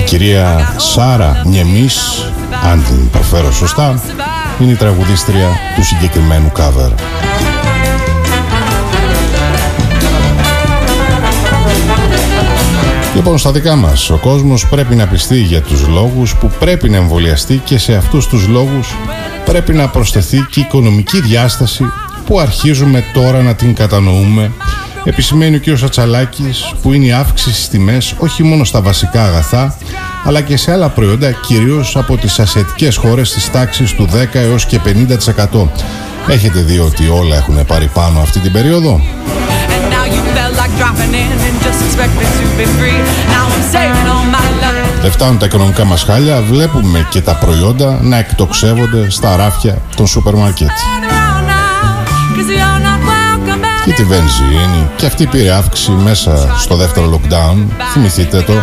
κυρία 0.05 0.73
Σάρα 0.77 1.41
Νιεμής, 1.45 2.25
αν 2.63 2.83
την 2.83 3.09
προφέρω 3.09 3.51
σωστά, 3.51 4.01
είναι 4.59 4.71
η 4.71 4.75
τραγουδίστρια 4.75 5.47
του 5.75 5.83
συγκεκριμένου 5.83 6.51
cover. 6.57 6.91
Λοιπόν, 13.15 13.37
στα 13.37 13.51
δικά 13.51 13.75
μας, 13.75 14.09
ο 14.09 14.17
κόσμος 14.17 14.67
πρέπει 14.67 14.95
να 14.95 15.07
πιστεί 15.07 15.41
για 15.41 15.61
τους 15.61 15.87
λόγους 15.87 16.35
που 16.35 16.51
πρέπει 16.59 16.89
να 16.89 16.97
εμβολιαστεί 16.97 17.61
και 17.65 17.77
σε 17.77 17.95
αυτούς 17.95 18.27
τους 18.27 18.47
λόγους 18.47 18.95
πρέπει 19.45 19.73
να 19.73 19.87
προσθεθεί 19.87 20.37
και 20.51 20.59
η 20.59 20.63
οικονομική 20.67 21.21
διάσταση 21.21 21.83
που 22.25 22.39
αρχίζουμε 22.39 23.03
τώρα 23.13 23.41
να 23.41 23.55
την 23.55 23.73
κατανοούμε 23.75 24.51
επισημαίνει 25.03 25.55
ο 25.55 25.59
κ. 25.59 25.77
Σατσαλάκης 25.77 26.73
που 26.81 26.93
είναι 26.93 27.05
η 27.05 27.11
αύξηση 27.11 27.55
στις 27.55 27.69
τιμές 27.69 28.15
όχι 28.17 28.43
μόνο 28.43 28.63
στα 28.63 28.81
βασικά 28.81 29.23
αγαθά 29.23 29.77
αλλά 30.23 30.41
και 30.41 30.57
σε 30.57 30.71
άλλα 30.71 30.89
προϊόντα 30.89 31.31
κυρίως 31.31 31.97
από 31.97 32.17
τις 32.17 32.39
ασιατικές 32.39 32.95
χώρες 32.95 33.31
της 33.31 33.51
τάξης 33.51 33.93
του 33.93 34.07
10 34.13 34.25
έως 34.31 34.65
και 34.65 34.79
50%. 35.51 35.67
Έχετε 36.27 36.59
δει 36.59 36.79
ότι 36.79 37.07
όλα 37.07 37.35
έχουν 37.35 37.65
πάρει 37.65 37.89
πάνω 37.93 38.19
αυτή 38.19 38.39
την 38.39 38.51
περίοδο; 38.51 39.01
Δεν 45.01 45.11
φτάνουν 45.11 45.37
τα 45.37 45.45
οικονομικά 45.45 45.85
μας 45.85 46.03
χάλια, 46.03 46.41
βλέπουμε 46.41 47.07
και 47.09 47.21
τα 47.21 47.35
προϊόντα 47.35 47.99
να 48.01 48.17
εκτοξεύονται 48.17 49.09
στα 49.09 49.35
ράφια 49.35 49.81
των 49.95 50.07
σούπερ 50.07 50.33
μάρκετ. 50.35 50.69
Και 53.85 53.91
τη 53.91 54.03
βενζίνη, 54.03 54.89
και 54.95 55.05
αυτή 55.05 55.25
πήρε 55.25 55.51
αύξηση 55.51 55.91
μέσα 55.91 56.55
στο 56.59 56.75
δεύτερο 56.75 57.05
lockdown, 57.13 57.57
θυμηθείτε 57.93 58.41
το. 58.41 58.53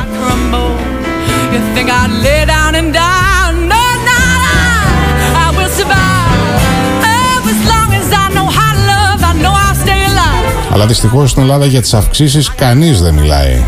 Αλλά 10.79 10.87
δυστυχώς 10.87 11.31
στην 11.31 11.43
Ελλάδα 11.43 11.67
για 11.67 11.81
τις 11.81 11.95
αυξήσεις 11.95 12.55
κανείς 12.55 13.03
δεν 13.03 13.15
μιλάει. 13.15 13.65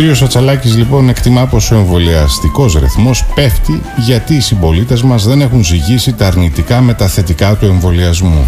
κύριο 0.00 0.16
Ατσαλάκη 0.22 0.68
λοιπόν 0.68 1.08
εκτιμά 1.08 1.46
πως 1.46 1.70
ο 1.70 1.74
εμβολιαστικός 1.74 2.74
ρυθμός 2.74 3.24
πέφτει 3.34 3.82
γιατί 3.96 4.34
οι 4.34 4.40
συμπολίτες 4.40 5.02
μας 5.02 5.24
δεν 5.26 5.40
έχουν 5.40 5.64
ζυγίσει 5.64 6.12
τα 6.12 6.26
αρνητικά 6.26 6.80
με 6.80 6.94
τα 6.94 7.06
θετικά 7.06 7.54
του 7.56 7.64
εμβολιασμού. 7.64 8.46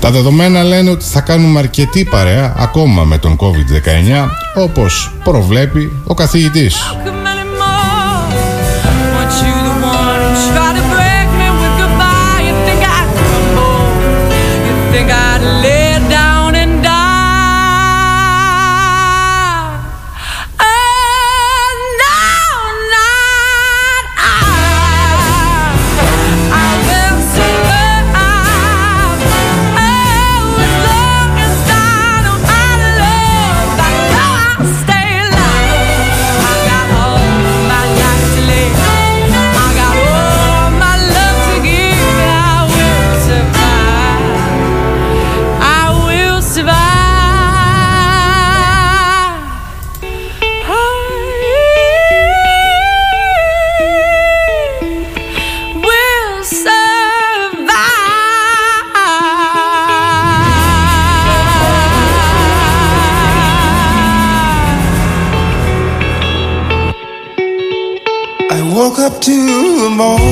Τα 0.00 0.10
δεδομένα 0.10 0.62
λένε 0.62 0.90
ότι 0.90 1.04
θα 1.04 1.20
κάνουμε 1.20 1.58
αρκετή 1.58 2.04
παρέα 2.04 2.54
ακόμα 2.56 3.04
με 3.04 3.18
τον 3.18 3.36
COVID-19 3.36 4.28
όπως 4.54 5.12
προβλέπει 5.24 5.92
ο 6.04 6.14
καθηγητής. 6.14 6.76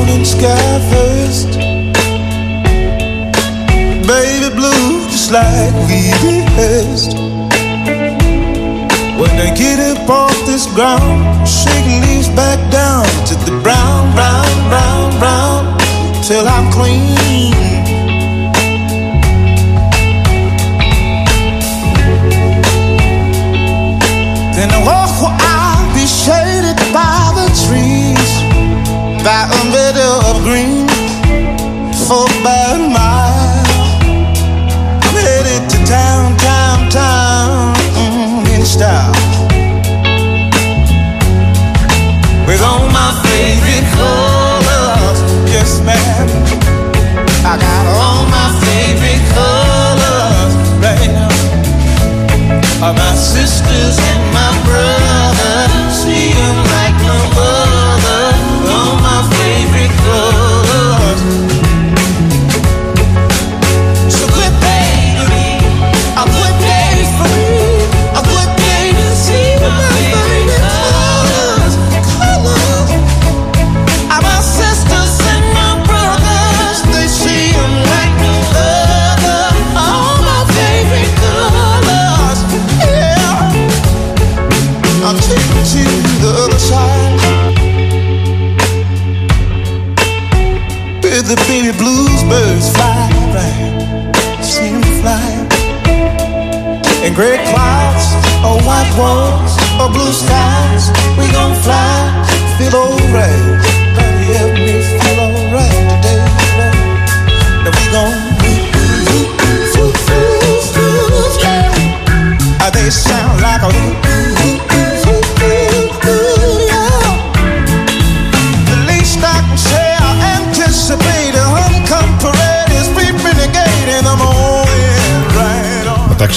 morning 0.09 0.25
sky 0.25 0.79
first. 0.91 1.53
Baby 4.07 4.55
blue, 4.55 5.07
just 5.09 5.31
like 5.33 5.75
we 5.89 6.13
rehearsed. 6.25 7.17
When 9.19 9.31
I 9.31 9.55
get 9.57 9.81
up 9.81 10.09
off 10.09 10.47
this 10.47 10.67
ground 10.75 11.49
Shake 11.49 11.87
leaves 12.07 12.29
back 12.29 12.59
down 12.71 13.05
to 13.27 13.35
the 13.35 13.61
brown, 13.63 14.15
brown, 14.15 14.69
brown, 14.69 15.19
brown. 15.19 15.79
Till 16.23 16.47
I'm 16.47 16.73
clean. 16.73 17.68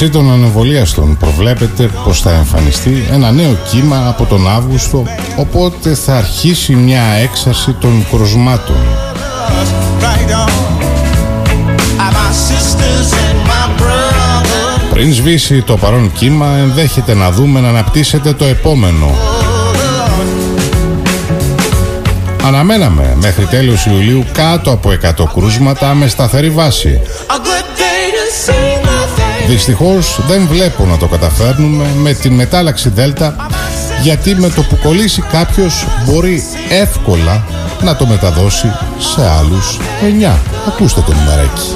Μεταξύ 0.04 0.20
των 0.20 0.32
ανεμβολίαστων 0.32 1.18
προβλέπεται 1.18 1.90
πως 2.06 2.22
θα 2.22 2.32
εμφανιστεί 2.32 3.08
ένα 3.12 3.32
νέο 3.32 3.58
κύμα 3.70 4.08
από 4.08 4.26
τον 4.26 4.50
Αύγουστο 4.50 5.04
οπότε 5.38 5.94
θα 5.94 6.18
αρχίσει 6.18 6.76
μια 6.76 7.02
έξαρση 7.02 7.72
των 7.74 8.06
κρουσμάτων. 8.12 8.76
Πριν 14.90 15.14
σβήσει 15.14 15.62
το 15.62 15.78
παρόν 15.78 16.12
κύμα 16.12 16.48
ενδέχεται 16.58 17.14
να 17.14 17.32
δούμε 17.32 17.60
να 17.60 17.70
αναπτύσσεται 17.70 18.34
το 18.34 18.46
επόμενο. 18.46 19.16
Αναμέναμε 22.44 23.18
μέχρι 23.22 23.46
τέλος 23.46 23.86
Ιουλίου 23.86 24.26
κάτω 24.32 24.72
από 24.72 24.90
100 24.90 25.26
κρούσματα 25.34 25.94
με 25.94 26.08
σταθερή 26.08 26.50
βάση. 26.50 27.02
Δυστυχώς 29.52 30.20
δεν 30.28 30.48
βλέπω 30.48 30.86
να 30.86 30.98
το 30.98 31.08
καταφέρνουμε 31.08 31.86
με 31.96 32.14
την 32.14 32.34
μετάλλαξη 32.34 32.90
Δέλτα 32.90 33.36
γιατί 34.02 34.36
με 34.36 34.50
το 34.50 34.62
που 34.62 34.78
κολλήσει 34.84 35.22
κάποιος 35.22 35.88
μπορεί 36.06 36.44
εύκολα 36.70 37.46
να 37.82 37.96
το 37.96 38.06
μεταδώσει 38.06 38.68
σε 38.98 39.30
άλλους 39.30 39.80
9. 40.32 40.38
Ακούστε 40.68 41.02
το 41.06 41.14
νούμεράκι. 41.14 41.76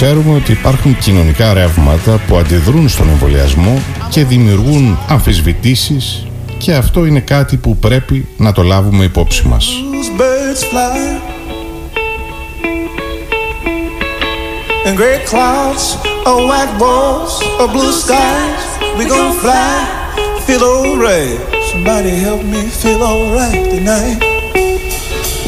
Ξέρουμε 0.00 0.34
ότι 0.34 0.52
υπάρχουν 0.52 0.98
κοινωνικά 0.98 1.52
ρεύματα 1.52 2.20
που 2.26 2.36
αντιδρούν 2.36 2.88
στον 2.88 3.08
εμβολιασμό 3.08 3.82
και 4.10 4.24
δημιουργούν 4.24 4.98
αμφισβητήσεις 5.08 6.26
και 6.58 6.74
αυτό 6.74 7.06
είναι 7.06 7.20
κάτι 7.20 7.56
που 7.56 7.76
πρέπει 7.76 8.28
να 8.36 8.52
το 8.52 8.62
λάβουμε 8.62 9.04
υπόψη 9.04 9.46
μας. 9.46 9.68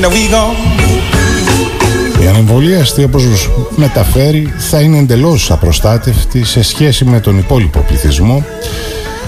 Now 0.03 0.09
we 0.09 0.80
η 2.23 2.27
ανεμβολίαστη 2.27 3.03
όπως 3.03 3.51
μεταφέρει 3.77 4.53
θα 4.59 4.81
είναι 4.81 4.99
εντελώς 4.99 5.51
απροστάτευτη 5.51 6.45
σε 6.45 6.63
σχέση 6.63 7.05
με 7.05 7.21
τον 7.21 7.39
υπόλοιπο 7.39 7.81
πληθυσμό. 7.81 8.45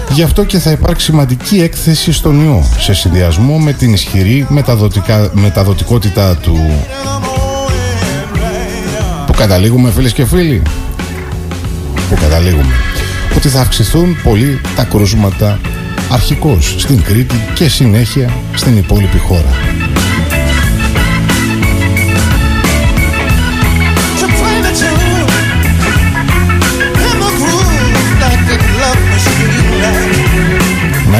Γι' 0.09 0.23
αυτό 0.23 0.43
και 0.43 0.59
θα 0.59 0.71
υπάρξει 0.71 1.05
σημαντική 1.05 1.61
έκθεση 1.61 2.11
στον 2.11 2.45
ιό 2.45 2.65
σε 2.77 2.93
συνδυασμό 2.93 3.57
με 3.57 3.73
την 3.73 3.93
ισχυρή 3.93 4.47
μεταδοτικότητα 5.33 6.35
του. 6.35 6.57
Που 9.25 9.33
καταλήγουμε 9.33 9.91
φίλες 9.91 10.13
και 10.13 10.25
φίλοι. 10.25 10.61
Που 12.09 12.15
καταλήγουμε. 12.21 12.73
Ότι 13.35 13.47
θα 13.47 13.61
αυξηθούν 13.61 14.21
πολύ 14.23 14.61
τα 14.75 14.83
κρούσματα 14.83 15.59
αρχικώς 16.11 16.75
στην 16.77 17.03
Κρήτη 17.03 17.35
και 17.53 17.69
συνέχεια 17.69 18.33
στην 18.55 18.77
υπόλοιπη 18.77 19.17
χώρα 19.17 19.73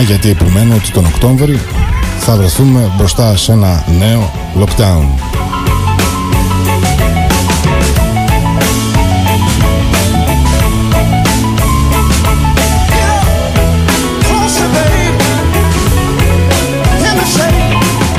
γιατί 0.03 0.29
επιμένω 0.29 0.75
ότι 0.75 0.91
τον 0.91 1.05
Οκτώβρη 1.05 1.59
θα 2.19 2.35
βρεθούμε 2.35 2.91
μπροστά 2.97 3.37
σε 3.37 3.51
ένα 3.51 3.85
νέο 3.97 4.31
lockdown. 4.59 5.05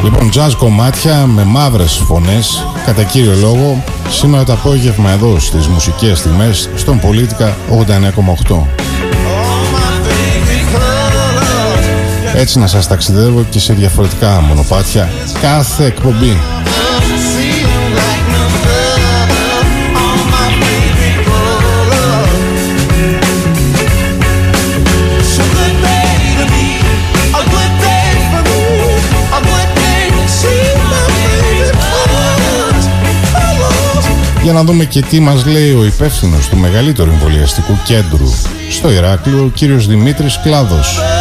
Λοιπόν, 0.03 0.31
jazz 0.35 0.53
κομμάτια 0.59 1.27
με 1.27 1.45
μαύρες 1.45 2.03
φωνές, 2.07 2.67
κατά 2.87 3.03
κύριο 3.03 3.35
λόγο, 3.41 3.85
σήμερα 4.09 4.45
το 4.45 4.53
απόγευμα 4.53 5.11
εδώ 5.11 5.39
στις 5.39 5.67
μουσικές 5.67 6.19
στιγμές, 6.19 6.71
στον 6.75 7.01
Πολίτικα 7.01 7.57
89,8. 7.71 8.84
Έτσι 12.35 12.59
να 12.59 12.67
σας 12.67 12.87
ταξιδεύω 12.87 13.47
και 13.51 13.59
σε 13.59 13.73
διαφορετικά 13.73 14.41
μονοπάτια 14.41 15.09
κάθε 15.41 15.85
εκπομπή. 15.85 16.37
Για 34.43 34.53
να 34.53 34.65
δούμε 34.65 34.85
και 34.85 35.03
τι 35.03 35.21
μας 35.21 35.47
λέει 35.47 35.73
ο 35.73 35.85
υπεύθυνος 35.85 36.49
του 36.49 36.57
μεγαλύτερου 36.57 37.11
εμβολιαστικού 37.11 37.79
κέντρου 37.85 38.29
στο 38.71 38.91
Ηράκλειο, 38.91 39.45
ο 39.45 39.49
κύριος 39.49 39.87
Δημήτρης 39.87 40.41
Κλάδος. 40.43 41.14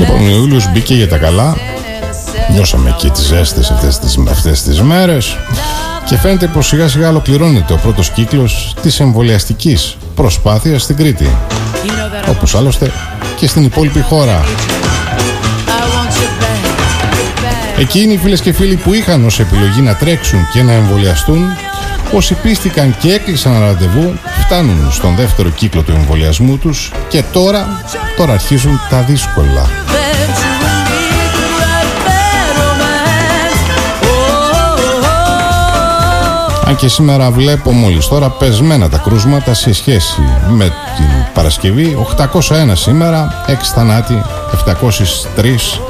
Ο 0.00 0.16
ποινό 0.18 0.70
μπήκε 0.72 0.94
για 0.94 1.08
τα 1.08 1.18
καλά. 1.18 1.56
Νιώσαμε 2.52 2.94
και 2.98 3.10
τις 3.10 3.30
έστε 3.30 3.60
αυτές 3.60 3.98
τις 3.98 4.18
αυτές 4.30 4.62
τις 4.62 4.82
μέρες 4.82 5.36
και 6.06 6.16
φαίνεται 6.16 6.46
πως 6.46 6.66
σιγά 6.66 6.88
σιγά 6.88 7.08
ολοκληρώνεται 7.08 7.72
ο 7.72 7.76
πρώτος 7.76 8.10
κύκλος 8.10 8.74
της 8.82 9.00
εμβολιαστικής 9.00 9.96
προσπάθειας 10.14 10.82
στην 10.82 10.96
Κρήτη. 10.96 11.28
Όπως 12.28 12.54
άλλωστε 12.54 12.92
και 13.36 13.46
στην 13.46 13.64
υπόλοιπη 13.64 14.00
χώρα. 14.00 14.44
Εκείνοι 17.78 18.12
οι 18.12 18.16
φίλες 18.16 18.40
και 18.40 18.52
φίλοι 18.52 18.76
που 18.76 18.92
είχαν 18.92 19.24
ως 19.24 19.40
επιλογή 19.40 19.80
να 19.80 19.94
τρέξουν 19.94 20.38
και 20.52 20.62
να 20.62 20.72
εμβολιαστούν 20.72 21.46
Όσοι 22.12 22.34
πίστηκαν 22.34 22.96
και 23.00 23.12
έκλεισαν 23.12 23.60
ραντεβού 23.60 24.14
φτάνουν 24.40 24.92
στον 24.92 25.14
δεύτερο 25.14 25.48
κύκλο 25.48 25.82
του 25.82 25.92
εμβολιασμού 25.92 26.58
τους 26.58 26.92
και 27.08 27.22
τώρα, 27.32 27.82
τώρα 28.16 28.32
αρχίζουν 28.32 28.80
τα 28.90 29.00
δύσκολα. 29.00 29.68
Αν 36.74 36.80
και 36.80 36.88
σήμερα 36.88 37.30
βλέπω 37.30 37.70
μόλις 37.72 38.08
τώρα 38.08 38.30
πεσμένα 38.30 38.88
τα 38.88 38.98
κρούσματα 38.98 39.54
σε 39.54 39.72
σχέση 39.72 40.20
με 40.48 40.64
την 40.96 41.06
Παρασκευή 41.34 41.96
801 42.16 42.72
σήμερα, 42.72 43.44
6 43.46 43.52
θανάτοι, 43.74 44.22
703 44.52 45.80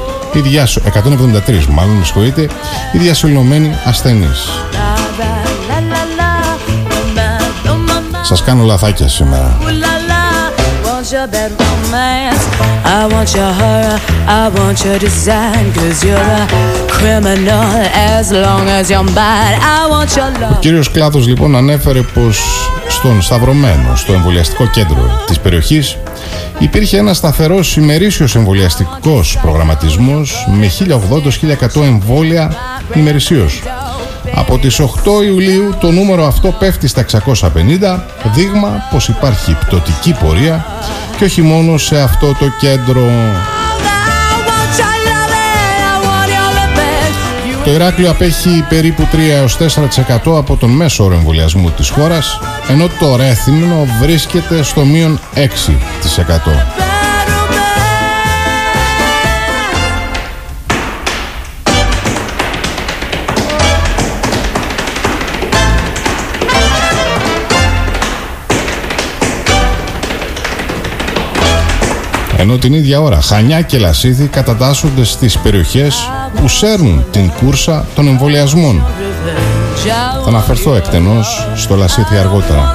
173 0.83 1.65
μάλλον, 1.69 1.95
με 1.95 2.03
συγχωρείτε, 2.03 2.41
οι 2.91 2.97
διασωλωμένοι 2.97 3.75
ασθενείς. 3.85 4.49
Σας 8.21 8.43
κάνω 8.43 8.63
λαθάκια 8.63 9.07
σήμερα. 9.07 9.57
Ο 20.51 20.59
κύριος 20.59 20.91
Κλάδος 20.91 21.27
λοιπόν 21.27 21.55
ανέφερε 21.55 22.01
πως 22.01 22.41
στον 22.87 23.21
Σταυρωμένο, 23.21 23.95
στο 23.95 24.13
εμβολιαστικό 24.13 24.67
κέντρο 24.67 25.23
της 25.27 25.39
περιοχής 25.39 25.97
υπήρχε 26.59 26.97
ένας 26.97 27.17
σταθερός 27.17 27.75
ημερήσιος 27.77 28.35
εμβολιαστικός 28.35 29.39
προγραμματισμός 29.41 30.47
με 30.51 30.71
1080-1100 31.75 31.81
εμβόλια 31.81 32.51
ημερησίως. 32.93 33.61
Από 34.35 34.57
τις 34.57 34.79
8 34.79 35.23
Ιουλίου 35.25 35.75
το 35.79 35.91
νούμερο 35.91 36.25
αυτό 36.25 36.51
πέφτει 36.59 36.87
στα 36.87 37.05
650, 37.23 37.99
δείγμα 38.33 38.87
πως 38.91 39.07
υπάρχει 39.07 39.57
πτωτική 39.59 40.15
πορεία 40.23 40.65
και 41.17 41.23
όχι 41.23 41.41
μόνο 41.41 41.77
σε 41.77 41.99
αυτό 41.99 42.35
το 42.39 42.45
κέντρο. 42.59 43.11
Το 47.65 47.71
Ηράκλειο 47.71 48.09
απέχει 48.09 48.65
περίπου 48.69 49.07
3 49.11 49.43
4% 50.25 50.37
από 50.37 50.55
τον 50.57 50.69
μέσο 50.69 51.03
όρο 51.03 51.13
εμβολιασμού 51.13 51.71
της 51.71 51.89
χώρας, 51.89 52.39
ενώ 52.69 52.87
το 52.99 53.15
Ρέθυμνο 53.15 53.87
βρίσκεται 54.01 54.63
στο 54.63 54.85
μείον 54.85 55.19
6%. 55.35 56.84
Ενώ 72.37 72.57
την 72.57 72.73
ίδια 72.73 73.01
ώρα 73.01 73.21
Χανιά 73.21 73.61
και 73.61 73.77
Λασίδη 73.77 74.27
κατατάσσονται 74.27 75.03
στις 75.03 75.37
περιοχές 75.37 76.09
που 76.35 76.47
σέρνουν 76.47 77.05
την 77.11 77.31
κούρσα 77.31 77.85
των 77.95 78.07
εμβολιασμών. 78.07 78.85
Θα 80.23 80.27
αναφερθώ 80.27 80.75
εκτενώς 80.75 81.47
στο 81.55 81.75
Λασίδη 81.75 82.17
αργότερα. 82.17 82.71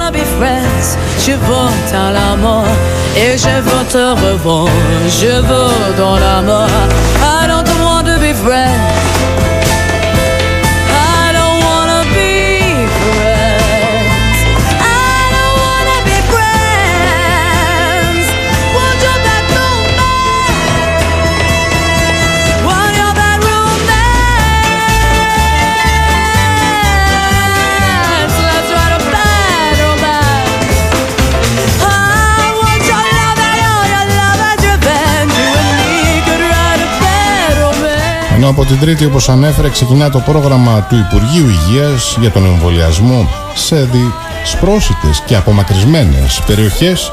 Από 38.51 38.65
την 38.65 38.79
Τρίτη, 38.79 39.05
όπως 39.05 39.29
ανέφερε, 39.29 39.69
ξεκινά 39.69 40.09
το 40.09 40.19
πρόγραμμα 40.19 40.87
του 40.89 40.95
Υπουργείου 40.95 41.49
Υγείας 41.49 42.17
για 42.19 42.31
τον 42.31 42.45
εμβολιασμό 42.45 43.29
σε 43.55 43.75
δυσπρόσιτες 43.75 45.23
και 45.25 45.35
απομακρυσμένες 45.35 46.41
περιοχές 46.45 47.11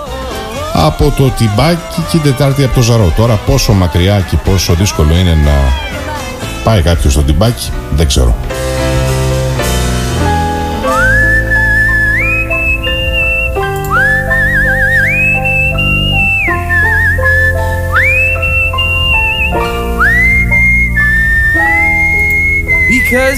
από 0.73 1.13
το 1.17 1.31
Τιμπάκι 1.31 1.95
και 1.95 2.01
την 2.11 2.23
Τετάρτη 2.23 2.65
από 2.65 2.75
το 2.75 2.81
Ζαρό. 2.81 3.13
Τώρα 3.17 3.35
πόσο 3.47 3.73
μακριά 3.73 4.21
και 4.31 4.37
πόσο 4.37 4.75
δύσκολο 4.75 5.17
είναι 5.17 5.35
να 5.45 5.73
πάει 6.65 6.83
κάποιος 6.83 7.13
στο 7.13 7.23
Τιμπάκι 7.23 7.71
δεν 7.91 8.07
ξέρω. 8.07 8.48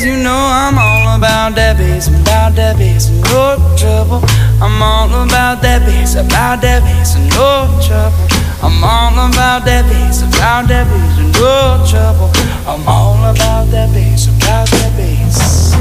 You 0.03 0.17
know 0.17 0.33
I'm 0.33 0.79
all 0.79 1.15
about 1.19 1.55
that 1.57 1.77
bass, 1.77 2.09
about 2.09 2.57
that 2.57 2.79
bass, 2.79 3.11
no 3.11 3.61
trouble. 3.77 4.25
I'm 4.57 4.81
all 4.81 5.13
about 5.13 5.61
that 5.61 5.85
bass, 5.85 6.15
about 6.15 6.63
that 6.63 6.81
bass, 6.89 7.21
no 7.37 7.69
trouble. 7.85 8.17
I'm 8.65 8.81
all 8.83 9.13
about 9.29 9.67
that 9.69 9.85
bass, 9.93 10.23
about 10.25 10.69
that 10.69 10.89
bass, 10.89 11.37
no 11.37 11.85
trouble. 11.85 12.33
I'm 12.65 12.89
all 12.89 13.21
about 13.29 13.69
that 13.77 13.93
bass, 13.93 14.29
about 14.29 14.73
that 14.73 14.97
bass. 14.97 15.77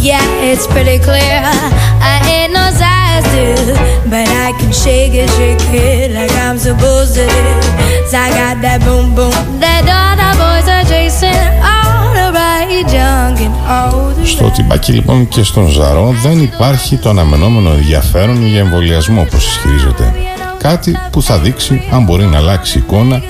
Yeah, 0.00 0.24
it's 0.40 0.66
pretty 0.66 0.98
clear. 1.04 1.44
I 2.00 2.16
ain't 2.24 2.56
no 2.56 2.64
size 2.72 3.28
two, 3.28 3.76
but 4.08 4.24
I 4.24 4.56
can 4.58 4.72
shake 4.72 5.12
it, 5.12 5.28
shake 5.36 5.60
it 5.68 6.12
like 6.12 6.32
I'm 6.32 6.56
supposed 6.56 7.12
to. 7.16 7.28
I 8.10 8.28
got 8.34 8.60
that 8.62 8.80
boom 8.80 9.14
boom 9.14 9.60
that 9.60 9.84
all 9.86 10.16
the 10.18 10.32
boys 10.40 10.66
are 10.66 10.84
chasing. 10.88 11.30
Oh, 11.62 11.79
Στο 14.24 14.50
Τιμπάκι 14.50 14.92
λοιπόν 14.92 15.28
και 15.28 15.42
στον 15.42 15.66
Ζαρό 15.68 16.14
δεν 16.22 16.42
υπάρχει 16.42 16.96
το 16.96 17.08
αναμενόμενο 17.08 17.70
ενδιαφέρον 17.70 18.46
για 18.46 18.58
εμβολιασμό 18.58 19.20
όπως 19.20 19.46
ισχυρίζεται. 19.46 20.14
Κάτι 20.58 20.96
που 21.12 21.22
θα 21.22 21.38
δείξει 21.38 21.88
αν 21.92 22.04
μπορεί 22.04 22.24
να 22.24 22.36
αλλάξει 22.36 22.78
εικόνα 22.78 23.22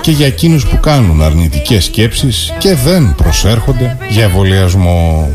και 0.00 0.10
για 0.10 0.26
εκείνους 0.26 0.66
που 0.66 0.80
κάνουν 0.80 1.22
αρνητικές 1.22 1.84
σκέψεις 1.84 2.52
και 2.58 2.74
δεν 2.74 3.14
προσέρχονται 3.14 3.96
για 4.08 4.24
εμβολιασμό. 4.24 5.30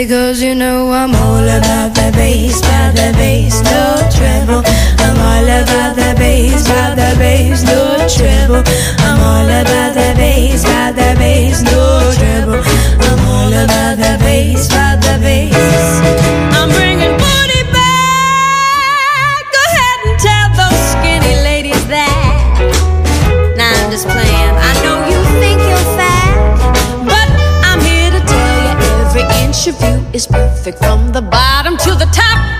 Because 0.00 0.42
you 0.42 0.54
know 0.54 0.90
I'm 0.92 1.14
all 1.14 1.44
about 1.44 1.94
the 1.94 2.10
bass, 2.16 2.60
about 2.60 2.94
the 2.94 3.12
bass, 3.18 3.60
no 3.60 4.00
treble. 4.08 4.62
I'm 5.04 5.18
all 5.20 5.44
about 5.44 5.94
the 5.94 6.14
bass, 6.16 6.64
about 6.64 6.96
the 6.96 7.14
bass, 7.18 7.62
no 7.64 8.08
treble. 8.08 8.64
I'm 9.04 9.20
all 9.20 9.44
about 9.44 9.92
the 9.92 10.14
bass, 10.16 10.64
about 10.64 10.94
the 10.94 11.14
bass, 11.18 11.60
no 11.60 12.00
treble. 12.16 12.64
I'm 12.64 13.20
all 13.28 13.52
about 13.52 13.98
the 13.98 14.16
bass, 14.24 14.68
about 14.68 15.02
the 15.02 15.18
bass. 15.20 15.52
I'm 16.56 16.70
you 29.82 30.06
is 30.12 30.26
perfect 30.26 30.78
from 30.78 31.12
the 31.12 31.22
bottom 31.22 31.76
to 31.78 31.90
the 31.94 32.06
top. 32.12 32.59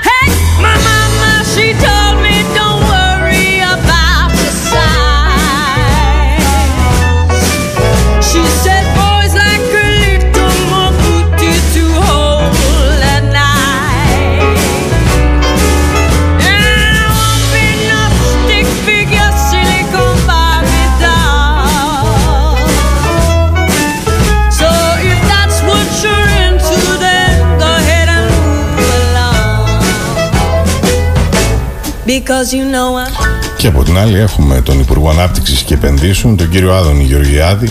Και 33.56 33.66
από 33.66 33.82
την 33.82 33.98
άλλη 33.98 34.18
έχουμε 34.18 34.60
τον 34.60 34.80
Υπουργό 34.80 35.10
Ανάπτυξης 35.10 35.62
και 35.62 35.74
Επενδύσεων, 35.74 36.36
τον 36.36 36.48
κύριο 36.48 36.74
Άδωνη 36.74 37.04
Γεωργιάδη, 37.04 37.68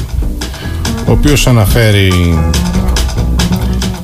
ο 1.07 1.11
οποίος 1.11 1.47
αναφέρει 1.47 2.11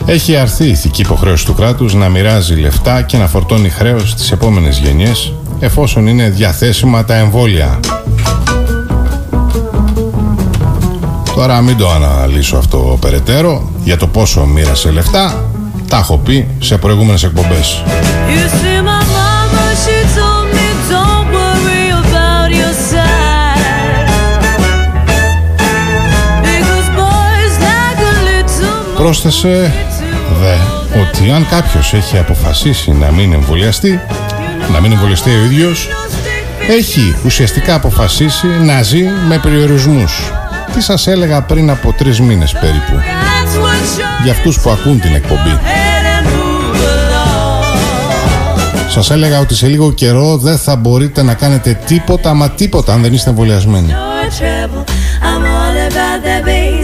έχει 0.06 0.36
αρθεί 0.36 0.66
η 0.66 0.70
ηθική 0.70 1.02
υποχρέωση 1.02 1.46
του 1.46 1.54
κράτους 1.54 1.94
να 1.94 2.10
μοιράζει 2.10 2.56
λεφτά 2.56 3.02
και 3.02 3.18
να 3.18 3.28
φορτώνει 3.28 3.70
χρέος 3.70 4.10
στις 4.10 4.32
επόμενες 4.32 4.78
γενιές 4.78 5.34
εφόσον 5.60 6.08
είναι 6.08 6.30
διαθέσιμα 6.30 7.06
τα 7.06 7.16
εμβόλια. 7.16 7.80
Τώρα 11.36 11.62
μην 11.62 11.78
το 11.78 11.90
αναλύσω 11.90 12.58
αυτό 12.58 12.98
περαιτέρω 13.02 13.70
για 13.84 13.98
το 13.98 14.08
πόσο 14.08 14.46
μοίρασε 14.46 14.92
λεφτά. 14.92 15.50
Τα 15.88 15.98
έχω 15.98 16.18
πει 16.18 16.48
σε 16.60 16.78
προηγούμενες 16.78 17.24
εκπομπές. 17.24 17.84
Πρόσθεσε 29.06 29.74
δε 30.42 30.56
ότι 31.02 31.32
αν 31.32 31.48
κάποιος 31.50 31.94
έχει 31.94 32.18
αποφασίσει 32.18 32.92
να 32.92 33.12
μην 33.12 33.34
εμβολιαστεί, 33.34 34.00
να 34.72 34.82
μην 34.82 34.92
εμβολιαστεί 34.92 35.30
ο 35.30 35.44
ίδιος, 35.44 35.88
έχει 36.70 37.16
ουσιαστικά 37.26 37.76
αποφασίσει 37.76 38.48
να 38.48 38.82
ζει 38.82 39.04
με 39.28 39.40
περιορισμούς. 39.40 40.32
Τι 40.74 40.82
σας 40.82 41.08
έλεγα 41.08 41.42
πριν 41.42 41.70
από 41.70 41.94
τρεις 41.94 42.20
μήνες 42.20 42.52
περίπου, 42.52 42.94
That's 42.94 43.64
what 43.64 44.00
you're 44.00 44.24
για 44.24 44.32
αυτούς 44.32 44.60
που 44.60 44.70
ακούν 44.70 45.00
την 45.00 45.16
εκπομπή. 45.16 45.60
head 45.64 46.24
and 46.24 46.28
move 46.28 46.76
along. 46.76 47.76
Σας 48.90 49.12
έλεγα 49.12 49.40
ότι 49.40 49.56
σε 49.56 49.68
λίγο 49.68 49.92
καιρό 49.92 50.38
δεν 50.38 50.58
θα 50.58 50.76
μπορείτε 50.76 51.24
να 51.24 51.34
κάνετε 51.34 51.80
τίποτα, 51.86 52.34
μα 52.34 52.50
τίποτα 52.50 52.94
αν 52.94 53.02
δεν 53.02 53.14
είστε 53.14 53.30
εμβολιασμένοι. 53.30 53.94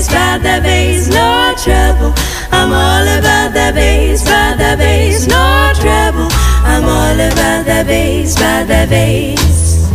Bass, 0.01 0.09
about 0.09 0.41
that 0.41 0.63
bass, 0.63 1.07
no 1.09 1.53
trouble. 1.61 2.13
I'm 2.51 2.73
all 2.73 3.05
about 3.19 3.53
that 3.53 3.75
bass, 3.75 4.23
about 4.23 4.57
that 4.57 4.77
bass, 4.77 5.27
no 5.27 5.73
trouble. 5.77 6.27
I'm 6.65 6.83
all 6.83 7.13
about 7.13 7.65
that 7.65 7.85
bass, 7.85 8.35
about 8.35 8.67
that 8.67 8.89
bass. 8.89 9.89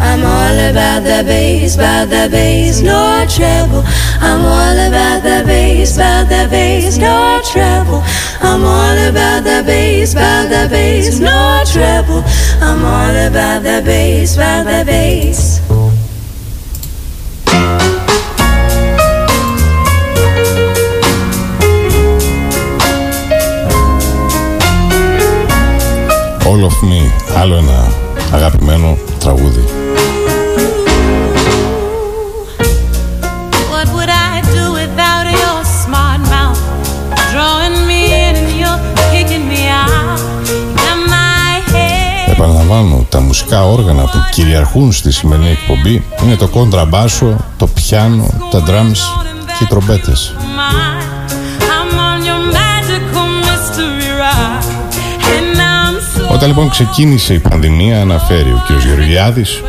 I'm 0.00 0.20
all 0.20 0.70
about 0.70 1.04
that 1.04 1.24
bass, 1.24 1.76
about 1.76 2.08
that 2.10 2.30
bass, 2.30 2.80
no 2.82 3.24
trouble. 3.28 3.84
I'm 4.20 4.44
all 4.44 4.78
about 4.88 5.22
that 5.22 5.46
bass, 5.46 5.96
about 5.96 6.28
that 6.28 6.50
bass, 6.50 6.98
no 6.98 7.40
trouble. 7.44 8.02
I'm 8.40 8.64
all 8.64 8.98
about 9.08 9.44
that 9.44 9.64
bass, 9.64 10.12
about 10.12 10.50
that 10.50 10.70
bass, 10.70 11.20
no 11.20 11.62
trouble. 11.64 12.22
I'm 12.60 12.84
all 12.84 13.16
about 13.28 13.62
that 13.62 13.84
bass, 13.84 14.34
about 14.34 14.64
that 14.64 14.86
bass. 14.86 15.81
All 26.52 26.64
of 26.64 26.86
me, 26.88 27.10
άλλο 27.40 27.56
ένα 27.56 27.92
αγαπημένο 28.32 28.98
τραγούδι. 29.18 29.64
What 33.72 33.88
would 33.94 34.10
I 34.30 34.34
do 34.56 34.64
without 34.80 35.26
your 35.40 35.60
smart 35.82 36.20
mouth? 36.34 36.60
Drawing 37.32 37.78
me 37.88 38.00
in 38.24 38.34
and 38.40 38.50
you're 38.60 38.80
kicking 39.12 39.46
me 39.52 39.62
out. 39.82 40.18
In 40.88 40.98
my 41.14 41.52
head. 41.72 42.30
Επαναλαμβάνω, 42.30 43.06
τα 43.08 43.20
μουσικά 43.20 43.64
όργανα 43.66 44.02
που 44.02 44.18
κυριαρχούν 44.30 44.92
στη 44.92 45.12
σημερινή 45.12 45.50
εκπομπή 45.50 46.04
είναι 46.24 46.36
το 46.36 46.48
κόντραμπάσο, 46.48 47.36
το 47.56 47.66
πιάνο, 47.66 48.26
τα 48.50 48.62
drums 48.66 49.22
και 49.58 49.64
οι 49.64 49.66
τρομπέτες. 49.66 50.34
Όταν 56.42 56.54
λοιπόν 56.54 56.70
ξεκίνησε 56.70 57.34
η 57.34 57.38
πανδημία, 57.38 58.00
αναφέρει 58.00 58.50
ο 58.50 58.62
κ. 58.66 58.84
Γεωργιάδης, 58.84 59.62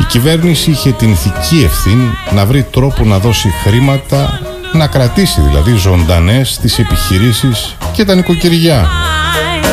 η 0.00 0.04
κυβέρνηση 0.04 0.70
είχε 0.70 0.92
την 0.92 1.10
ηθική 1.10 1.62
ευθύνη 1.64 2.10
να 2.30 2.46
βρει 2.46 2.62
τρόπο 2.62 3.04
να 3.04 3.18
δώσει 3.18 3.48
χρήματα, 3.48 4.40
να 4.72 4.86
κρατήσει 4.86 5.40
δηλαδή 5.40 5.74
ζωντανές 5.76 6.58
τις 6.58 6.78
επιχειρήσεις 6.78 7.76
και 7.92 8.04
τα 8.04 8.14
νοικοκυριά. 8.14 8.88
fine. 9.34 9.64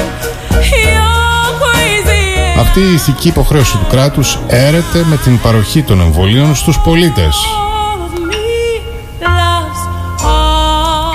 You're 0.62 1.54
crazy. 1.62 2.60
Αυτή 2.60 2.80
η 2.80 2.94
ηθική 2.94 3.28
υποχρέωση 3.28 3.78
του 3.78 3.88
κράτους 3.90 4.40
έρεται 4.48 5.06
με 5.10 5.18
την 5.18 5.40
παροχή 5.40 5.84
των 5.84 6.02
εμβολίων 6.02 6.56
στους 6.56 6.80
πολίτες. 6.80 7.36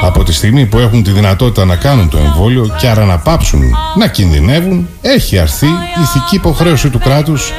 Από 0.06 0.24
τη 0.24 0.32
στιγμή 0.32 0.66
που 0.66 0.78
έχουν 0.78 1.02
τη 1.02 1.10
δυνατότητα 1.10 1.64
να 1.64 1.76
κάνουν 1.76 2.08
το 2.08 2.18
εμβόλιο 2.18 2.74
και 2.78 2.88
άρα 2.88 3.04
να 3.04 3.18
πάψουν 3.18 3.60
να 3.98 4.08
κινδυνεύουν, 4.08 4.88
έχει 5.00 5.38
αρθεί 5.38 5.66
η 5.66 6.00
ηθική 6.02 6.34
υποχρέωση 6.34 6.90
του 6.90 6.98
κράτους 6.98 7.52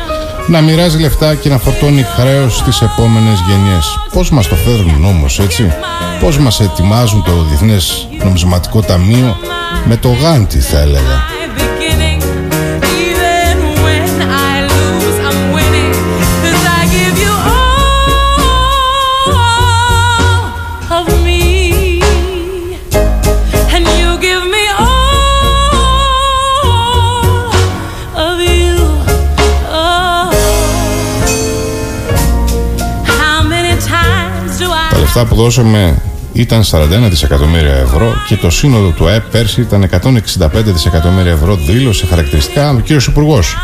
να 0.48 0.62
μοιράζει 0.62 1.00
λεφτά 1.00 1.36
και 1.36 1.50
να 1.50 1.58
φορτώνει 1.58 2.04
χρέος 2.04 2.58
στις 2.58 2.82
επόμενες 2.82 3.40
γενιές. 3.48 4.00
Πώς 4.14 4.30
μας 4.30 4.48
το 4.48 4.56
φέρνουν 4.56 5.06
όμως 5.06 5.40
έτσι, 5.40 5.72
πώς 6.20 6.38
μας 6.40 6.60
ετοιμάζουν 6.60 7.24
το 7.24 7.32
Διεθνές 7.44 8.08
Νομισματικό 8.24 8.82
Ταμείο; 8.82 9.38
Με 9.86 9.98
το 9.98 10.10
γάντι 10.10 10.60
θα 10.60 10.80
έλεγα. 10.80 11.37
Do 35.18 35.24
I 35.24 35.24
Τα 35.24 35.24
λεφτά 35.24 35.36
που 35.36 35.36
δώσαμε 35.36 36.02
ήταν 36.34 36.64
41 36.64 37.10
δισεκατομμύρια 37.10 37.74
ευρώ 37.74 38.14
και 38.28 38.36
το 38.36 38.50
σύνολο 38.50 38.90
του 38.90 39.08
ΑΕΠ 39.08 39.32
πέρσι 39.32 39.62
ήταν 39.62 39.90
165 39.92 40.48
δισεκατομμύρια 40.66 41.32
ευρώ, 41.32 41.56
δήλωσε 41.56 42.06
χαρακτηριστικά 42.06 42.70
ο 42.70 42.80
κύριος 42.80 43.08
Υπουργός. 43.08 43.56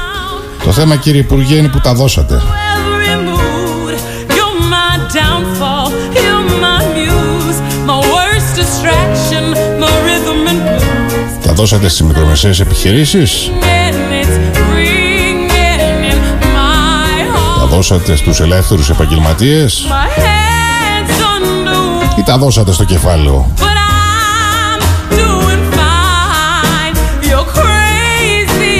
Το 0.64 0.72
θέμα 0.72 0.96
κύριε 0.96 1.20
Υπουργέ 1.20 1.56
είναι 1.56 1.68
που 1.68 1.80
τα 1.80 1.94
δώσατε. 1.94 2.34
every 2.36 3.28
mood. 3.28 3.94
You're 4.36 4.60
my 4.76 4.94
downfall. 5.20 5.90
You're 6.24 6.46
my 6.66 6.80
muse. 6.98 7.60
My 7.90 8.00
worst 8.14 8.50
distraction. 8.62 9.44
My 9.82 9.92
rhythm 10.08 10.48
and 10.48 10.60
blues. 10.70 11.46
Τα 11.46 11.54
δώσατε 11.54 11.88
στις 11.88 12.02
μικρομεσαίες 12.02 12.60
επιχειρήσεις, 12.60 13.52
And 13.62 13.96
it's 14.26 14.58
ringing 14.76 16.12
in 16.12 16.18
my 16.56 17.60
τα 17.60 17.66
heart. 17.66 17.70
δώσατε 17.70 18.16
στους 18.16 18.40
ελεύθερους 18.40 18.90
επαγγελματίες; 18.90 19.86
My 19.90 20.20
head's 20.20 20.22
under. 20.22 20.23
Ή 22.18 22.24
τα 22.24 22.38
δώσατε 22.38 22.72
στο 22.72 22.84
κεφάλαιο; 22.84 23.52
But 23.58 23.64
I'm 23.64 24.82
doing 25.22 25.64
fine. 25.78 26.96
You're 27.30 27.50
crazy 27.60 28.78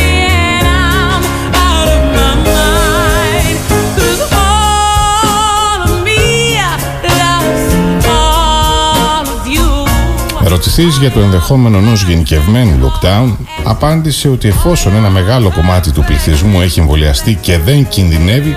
and 0.56 0.66
I'm 0.68 1.24
out 1.70 1.90
of 1.96 2.04
my 2.18 2.34
mind. 2.50 3.58
'Cause 3.96 4.22
all 4.48 5.80
of 5.88 5.96
me 6.08 6.24
loves 7.22 8.06
all 8.06 9.26
of 9.36 9.44
you. 9.56 9.68
Ερωτηθείς 10.46 10.98
για 10.98 11.12
το 11.12 11.20
ενδεχόμενο 11.20 11.78
ενός 11.78 12.04
γενικευμένου 12.04 12.92
lockdown, 12.92 13.36
απάντησε 13.64 14.30
ότι 14.30 14.48
εφόσον 14.48 14.96
ένα 14.96 15.10
μεγάλο 15.10 15.52
κομμάτι 15.52 15.92
του 15.92 16.04
πληθυσμού 16.04 16.62
έχει 16.62 16.80
εμβολιαστεί 16.80 17.38
και 17.42 17.58
δεν 17.58 17.88
κινδυνεύει, 17.88 18.56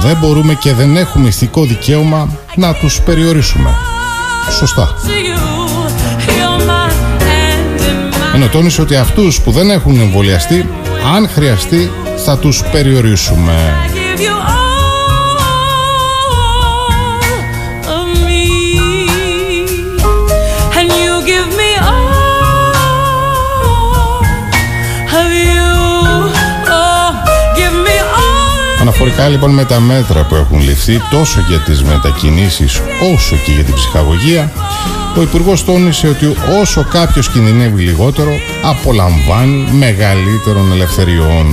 δεν 0.00 0.16
μπορούμε 0.20 0.54
και 0.54 0.72
δεν 0.72 0.96
έχουμε 0.96 1.28
ηθικό 1.28 1.64
δικαίωμα 1.64 2.28
να 2.54 2.74
τους 2.74 3.00
περιορίσουμε. 3.00 3.70
Σωστά. 4.52 4.94
To 5.04 5.08
you, 5.08 5.42
you're 6.38 6.66
my 6.66 6.88
hand 7.26 7.80
in 7.80 8.34
Ενώ 8.34 8.48
τόνισε 8.48 8.80
ότι 8.80 8.96
αυτούς 8.96 9.40
που 9.40 9.50
δεν 9.50 9.70
έχουν 9.70 10.00
εμβολιαστεί, 10.00 10.68
αν 11.14 11.28
χρειαστεί, 11.28 11.90
θα 12.24 12.38
τους 12.38 12.62
περιορίσουμε. 12.72 13.52
Αναφορικά 29.02 29.28
λοιπόν 29.28 29.50
με 29.50 29.64
τα 29.64 29.80
μέτρα 29.80 30.24
που 30.26 30.34
έχουν 30.34 30.60
ληφθεί 30.60 31.00
τόσο 31.10 31.40
για 31.48 31.58
τις 31.58 31.82
μετακινήσεις 31.82 32.80
όσο 33.14 33.36
και 33.44 33.52
για 33.52 33.64
την 33.64 33.74
ψυχαγωγία, 33.74 34.52
ο 35.16 35.22
Υπουργός 35.22 35.64
τόνισε 35.64 36.08
ότι 36.08 36.36
όσο 36.60 36.84
κάποιος 36.84 37.30
κινδυνεύει 37.30 37.82
λιγότερο, 37.82 38.30
απολαμβάνει 38.62 39.70
μεγαλύτερων 39.72 40.72
ελευθεριών. 40.72 41.46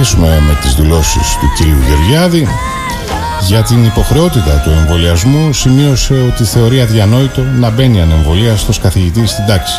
Με 0.00 0.58
τις 0.62 0.74
δηλώσεις 0.74 1.36
του 1.40 1.52
κυρίου 1.56 1.78
Γεωργιάδη 1.86 2.48
για 3.46 3.62
την 3.62 3.84
υποχρεότητα 3.84 4.60
του 4.64 4.70
εμβολιασμού 4.70 5.52
σημείωσε 5.52 6.14
ότι 6.14 6.44
θεωρεί 6.44 6.80
αδιανόητο 6.80 7.42
να 7.42 7.70
μπαίνει 7.70 8.00
ανεμβολίαστος 8.00 8.78
καθηγητής 8.78 9.30
στην 9.30 9.46
τάξη 9.46 9.74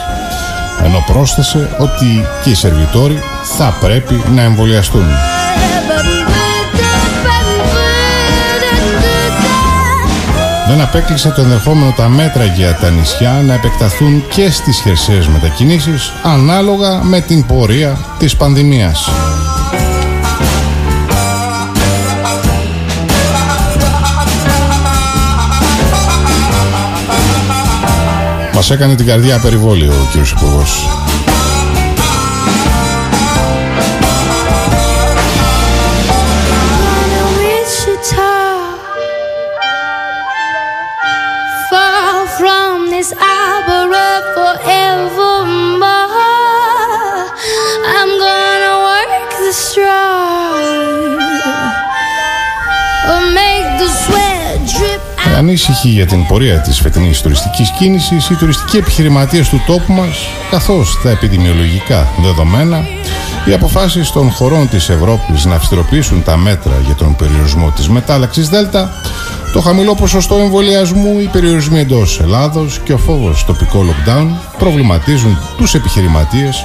ενώ 0.83 1.03
πρόσθεσε 1.07 1.75
ότι 1.79 2.25
και 2.43 2.49
οι 2.49 2.53
σερβιτόροι 2.53 3.19
θα 3.57 3.77
πρέπει 3.79 4.23
να 4.33 4.41
εμβολιαστούν. 4.41 5.05
Δεν 10.67 10.81
απέκλεισε 10.81 11.29
το 11.29 11.41
ενδεχόμενο 11.41 11.93
τα 11.97 12.07
μέτρα 12.07 12.45
για 12.45 12.75
τα 12.75 12.89
νησιά 12.89 13.41
να 13.45 13.53
επεκταθούν 13.53 14.23
και 14.27 14.51
στις 14.51 14.79
χερσαίες 14.79 15.27
μετακινήσεις 15.27 16.11
ανάλογα 16.23 17.03
με 17.03 17.21
την 17.21 17.45
πορεία 17.45 17.97
της 18.17 18.35
πανδημίας. 18.35 19.09
Μας 28.61 28.71
έκανε 28.71 28.95
την 28.95 29.05
καρδιά 29.05 29.39
περιβόλιο 29.39 29.91
ο 29.91 30.07
κύριος 30.11 30.31
Υπουργός. 30.31 31.00
Ανήσυχοι 55.51 55.89
για 55.89 56.05
την 56.05 56.25
πορεία 56.25 56.61
της 56.61 56.79
φετινής 56.79 57.21
τουριστικής 57.21 57.71
κίνησης 57.71 58.29
οι 58.29 58.35
τουριστικοί 58.35 58.77
επιχειρηματίες 58.77 59.49
του 59.49 59.61
τόπου 59.67 59.93
μας 59.93 60.27
καθώς 60.51 60.99
τα 61.03 61.09
επιδημιολογικά 61.09 62.07
δεδομένα 62.21 62.85
οι 63.45 63.53
αποφάσεις 63.53 64.11
των 64.11 64.31
χωρών 64.31 64.69
της 64.69 64.89
Ευρώπης 64.89 65.45
να 65.45 65.55
αυστηροποιήσουν 65.55 66.23
τα 66.23 66.37
μέτρα 66.37 66.81
για 66.85 66.95
τον 66.95 67.15
περιορισμό 67.15 67.71
της 67.75 67.89
μετάλλαξης 67.89 68.49
ΔΕΛΤΑ 68.49 68.91
το 69.53 69.61
χαμηλό 69.61 69.95
ποσοστό 69.95 70.35
εμβολιασμού, 70.35 71.19
οι 71.19 71.29
περιορισμοί 71.31 71.79
εντός 71.79 72.19
Ελλάδος 72.19 72.79
και 72.83 72.93
ο 72.93 72.97
φόβος 72.97 73.45
τοπικό 73.45 73.85
lockdown 73.87 74.27
προβληματίζουν 74.57 75.37
τους 75.57 75.73
επιχειρηματίες 75.73 76.63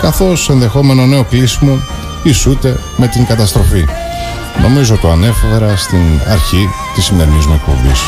καθώς 0.00 0.48
ενδεχόμενο 0.48 1.06
νέο 1.06 1.24
κλείσιμο 1.24 1.78
ισούται 2.22 2.76
με 2.96 3.06
την 3.06 3.26
καταστροφή. 3.26 3.84
Νομίζω 4.60 4.96
το 4.96 5.10
ανέφερα 5.10 5.76
στην 5.76 6.20
αρχή 6.28 6.68
της 6.94 7.04
σημερινής 7.04 7.46
μου 7.46 7.54
εκπομπής. 7.54 8.00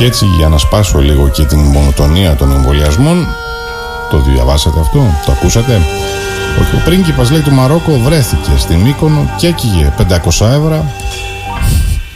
Και 0.00 0.06
έτσι 0.06 0.24
για 0.24 0.48
να 0.48 0.58
σπάσω 0.58 0.98
λίγο 0.98 1.28
και 1.28 1.44
την 1.44 1.58
μονοτονία 1.58 2.34
των 2.34 2.52
εμβολιασμών 2.52 3.26
Το 4.10 4.18
διαβάσατε 4.18 4.80
αυτό, 4.80 4.98
το 5.26 5.32
ακούσατε; 5.32 5.80
Ο 6.74 6.80
πρίγκιπας 6.84 7.30
λέει 7.30 7.40
του 7.40 7.52
Μαρόκο 7.52 7.98
βρέθηκε 7.98 8.50
στην 8.56 8.78
Μύκονο 8.78 9.34
και 9.36 9.46
έκυγε 9.46 9.92
500 9.98 10.06
ευρώ 10.26 10.92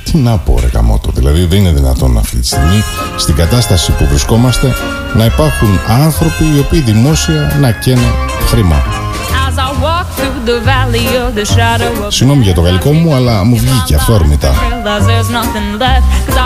Τι 0.04 0.16
να 0.16 0.38
πω 0.38 0.58
ρε 0.60 0.66
καμότο 0.66 1.10
Δηλαδή 1.14 1.44
δεν 1.44 1.58
είναι 1.58 1.72
δυνατόν 1.72 2.18
αυτή 2.18 2.36
τη 2.36 2.46
στιγμή 2.46 2.82
Στην 3.16 3.34
κατάσταση 3.34 3.92
που 3.92 4.06
βρισκόμαστε 4.06 4.74
Να 5.16 5.24
υπάρχουν 5.24 5.80
άνθρωποι 5.86 6.44
οι 6.56 6.58
οποίοι 6.58 6.80
δημόσια 6.80 7.56
να 7.60 7.70
καίνε 7.70 8.12
χρήμα 8.48 8.93
Συγγνώμη 12.08 12.42
για 12.42 12.54
το 12.54 12.60
γαλλικό 12.60 12.92
μου, 12.92 13.14
αλλά 13.14 13.44
μου 13.44 13.56
βγήκε 13.56 13.94
αυτό 13.94 14.12
ορμητά. 14.12 14.54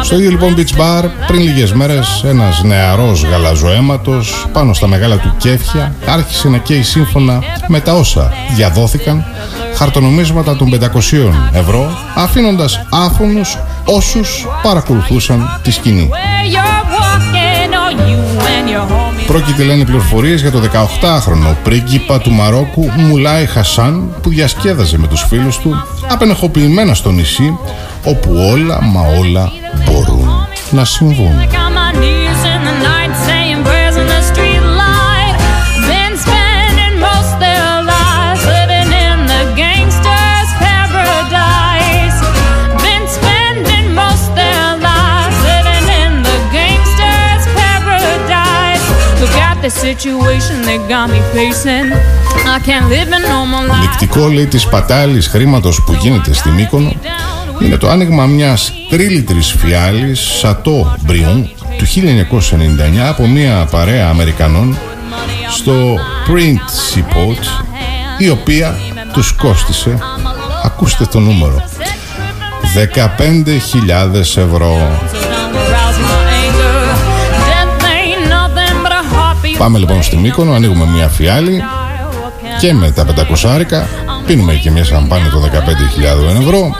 Στο 0.02 0.14
ίδιο 0.16 0.30
λοιπόν 0.30 0.54
beach 0.56 0.80
bar, 0.80 1.04
πριν 1.26 1.40
λίγες 1.40 1.72
μέρες, 1.72 2.22
ένας 2.24 2.62
νεαρός 2.62 3.24
γαλαζοαίματος 3.24 4.46
πάνω 4.52 4.72
στα 4.72 4.86
μεγάλα 4.86 5.16
του 5.16 5.34
κέφια 5.38 5.94
άρχισε 6.06 6.48
να 6.48 6.58
καίει 6.58 6.82
σύμφωνα 6.82 7.42
με 7.66 7.80
τα 7.80 7.92
όσα 7.92 8.32
διαδόθηκαν 8.54 9.24
χαρτονομίσματα 9.74 10.56
των 10.56 10.70
500 10.70 11.32
ευρώ, 11.52 11.98
αφήνοντας 12.14 12.86
άφωνους 12.90 13.58
όσους 13.84 14.46
παρακολουθούσαν 14.62 15.60
τη 15.62 15.70
σκηνή. 15.70 16.10
Πρόκειται 19.28 19.64
λένε 19.64 19.84
πληροφορίες 19.84 20.40
για 20.40 20.50
το 20.50 20.60
18χρονο 20.72 21.56
πρίγκιπα 21.62 22.18
του 22.18 22.30
Μαρόκου 22.30 22.90
Μουλάι 22.96 23.46
Χασάν 23.46 24.14
που 24.22 24.28
διασκέδαζε 24.28 24.98
με 24.98 25.06
τους 25.06 25.22
φίλους 25.28 25.58
του 25.58 25.84
απενεχοποιημένα 26.08 26.94
στο 26.94 27.10
νησί 27.10 27.58
όπου 28.04 28.30
όλα 28.52 28.82
μα 28.82 29.00
όλα 29.18 29.52
μπορούν 29.84 30.28
να 30.70 30.84
συμβούν. 30.84 31.67
Λεκτικό 53.80 54.28
λέει 54.28 54.46
της 54.46 54.66
πατάλης 54.66 55.26
χρήματος 55.26 55.82
που 55.86 55.92
γίνεται 55.92 56.32
στη 56.34 56.48
Μύκονο 56.48 56.92
είναι 57.62 57.76
το 57.76 57.88
άνοιγμα 57.88 58.26
μιας 58.26 58.72
τρίλιτρης 58.88 59.54
φιάλης 59.58 60.20
Σατό 60.20 60.96
Μπριόν 61.00 61.50
του 61.78 61.84
1999 61.86 62.98
από 63.08 63.26
μια 63.26 63.68
παρέα 63.70 64.08
Αμερικανών 64.08 64.78
στο 65.50 65.98
Principot 66.28 67.44
η 68.18 68.28
οποία 68.28 68.76
τους 69.12 69.32
κόστισε 69.32 69.98
ακούστε 70.64 71.04
το 71.04 71.20
νούμερο 71.20 71.62
15.000 72.74 74.14
ευρώ 74.14 74.98
Πάμε 79.58 79.78
λοιπόν 79.78 80.02
στη 80.02 80.16
Μύκονο, 80.16 80.52
ανοίγουμε 80.52 80.84
μια 80.84 81.08
φιάλη 81.08 81.62
και 82.60 82.74
με 82.74 82.90
τα 82.90 83.06
500 83.06 83.48
άρικα 83.48 83.88
πίνουμε 84.26 84.54
και 84.54 84.70
μια 84.70 84.84
σαμπάνια 84.84 85.30
των 85.30 85.42
15.000 85.42 86.40
ευρώ 86.40 86.74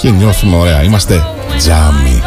και 0.00 0.10
νιώθουμε 0.10 0.56
ωραία. 0.56 0.82
Είμαστε 0.82 1.24
τζάμι. 1.56 2.22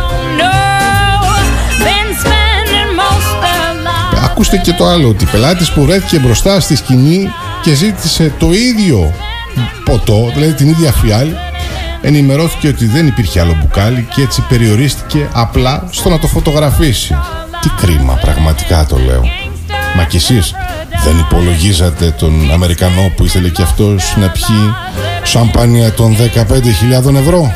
Ακούστε 4.23 4.57
και 4.57 4.73
το 4.73 4.85
άλλο 4.85 5.07
ότι 5.07 5.25
πελάτης 5.25 5.71
που 5.71 5.85
βρέθηκε 5.85 6.19
μπροστά 6.19 6.59
στη 6.59 6.75
σκηνή 6.75 7.29
και 7.61 7.73
ζήτησε 7.73 8.33
το 8.39 8.51
ίδιο 8.51 9.13
ποτό, 9.85 10.31
δηλαδή 10.33 10.53
την 10.53 10.69
ίδια 10.69 10.91
φιάλη 10.91 11.35
ενημερώθηκε 12.01 12.67
ότι 12.67 12.85
δεν 12.85 13.07
υπήρχε 13.07 13.39
άλλο 13.39 13.57
μπουκάλι 13.59 14.07
και 14.15 14.21
έτσι 14.21 14.45
περιορίστηκε 14.49 15.27
απλά 15.33 15.83
στο 15.91 16.09
να 16.09 16.19
το 16.19 16.27
φωτογραφίσει. 16.27 17.15
Τι 17.61 17.69
κρίμα 17.69 18.13
πραγματικά 18.13 18.85
το 18.85 18.97
λέω. 18.97 19.48
Μα 19.99 20.05
κι 20.05 20.15
εσείς 20.15 20.53
δεν 21.03 21.17
υπολογίζατε 21.17 22.11
τον 22.11 22.51
Αμερικανό 22.51 23.11
που 23.15 23.25
ήθελε 23.25 23.49
και 23.49 23.61
αυτός 23.61 24.15
να 24.17 24.29
πιει 24.29 24.73
σαμπάνια 25.23 25.93
των 25.93 26.15
15.000 26.17 27.15
ευρώ; 27.15 27.53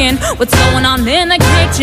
cooking, 0.00 0.16
what's 0.38 0.54
going 0.54 0.84
on 0.84 1.06
in 1.06 1.28
the 1.28 1.38
kitchen. 1.38 1.80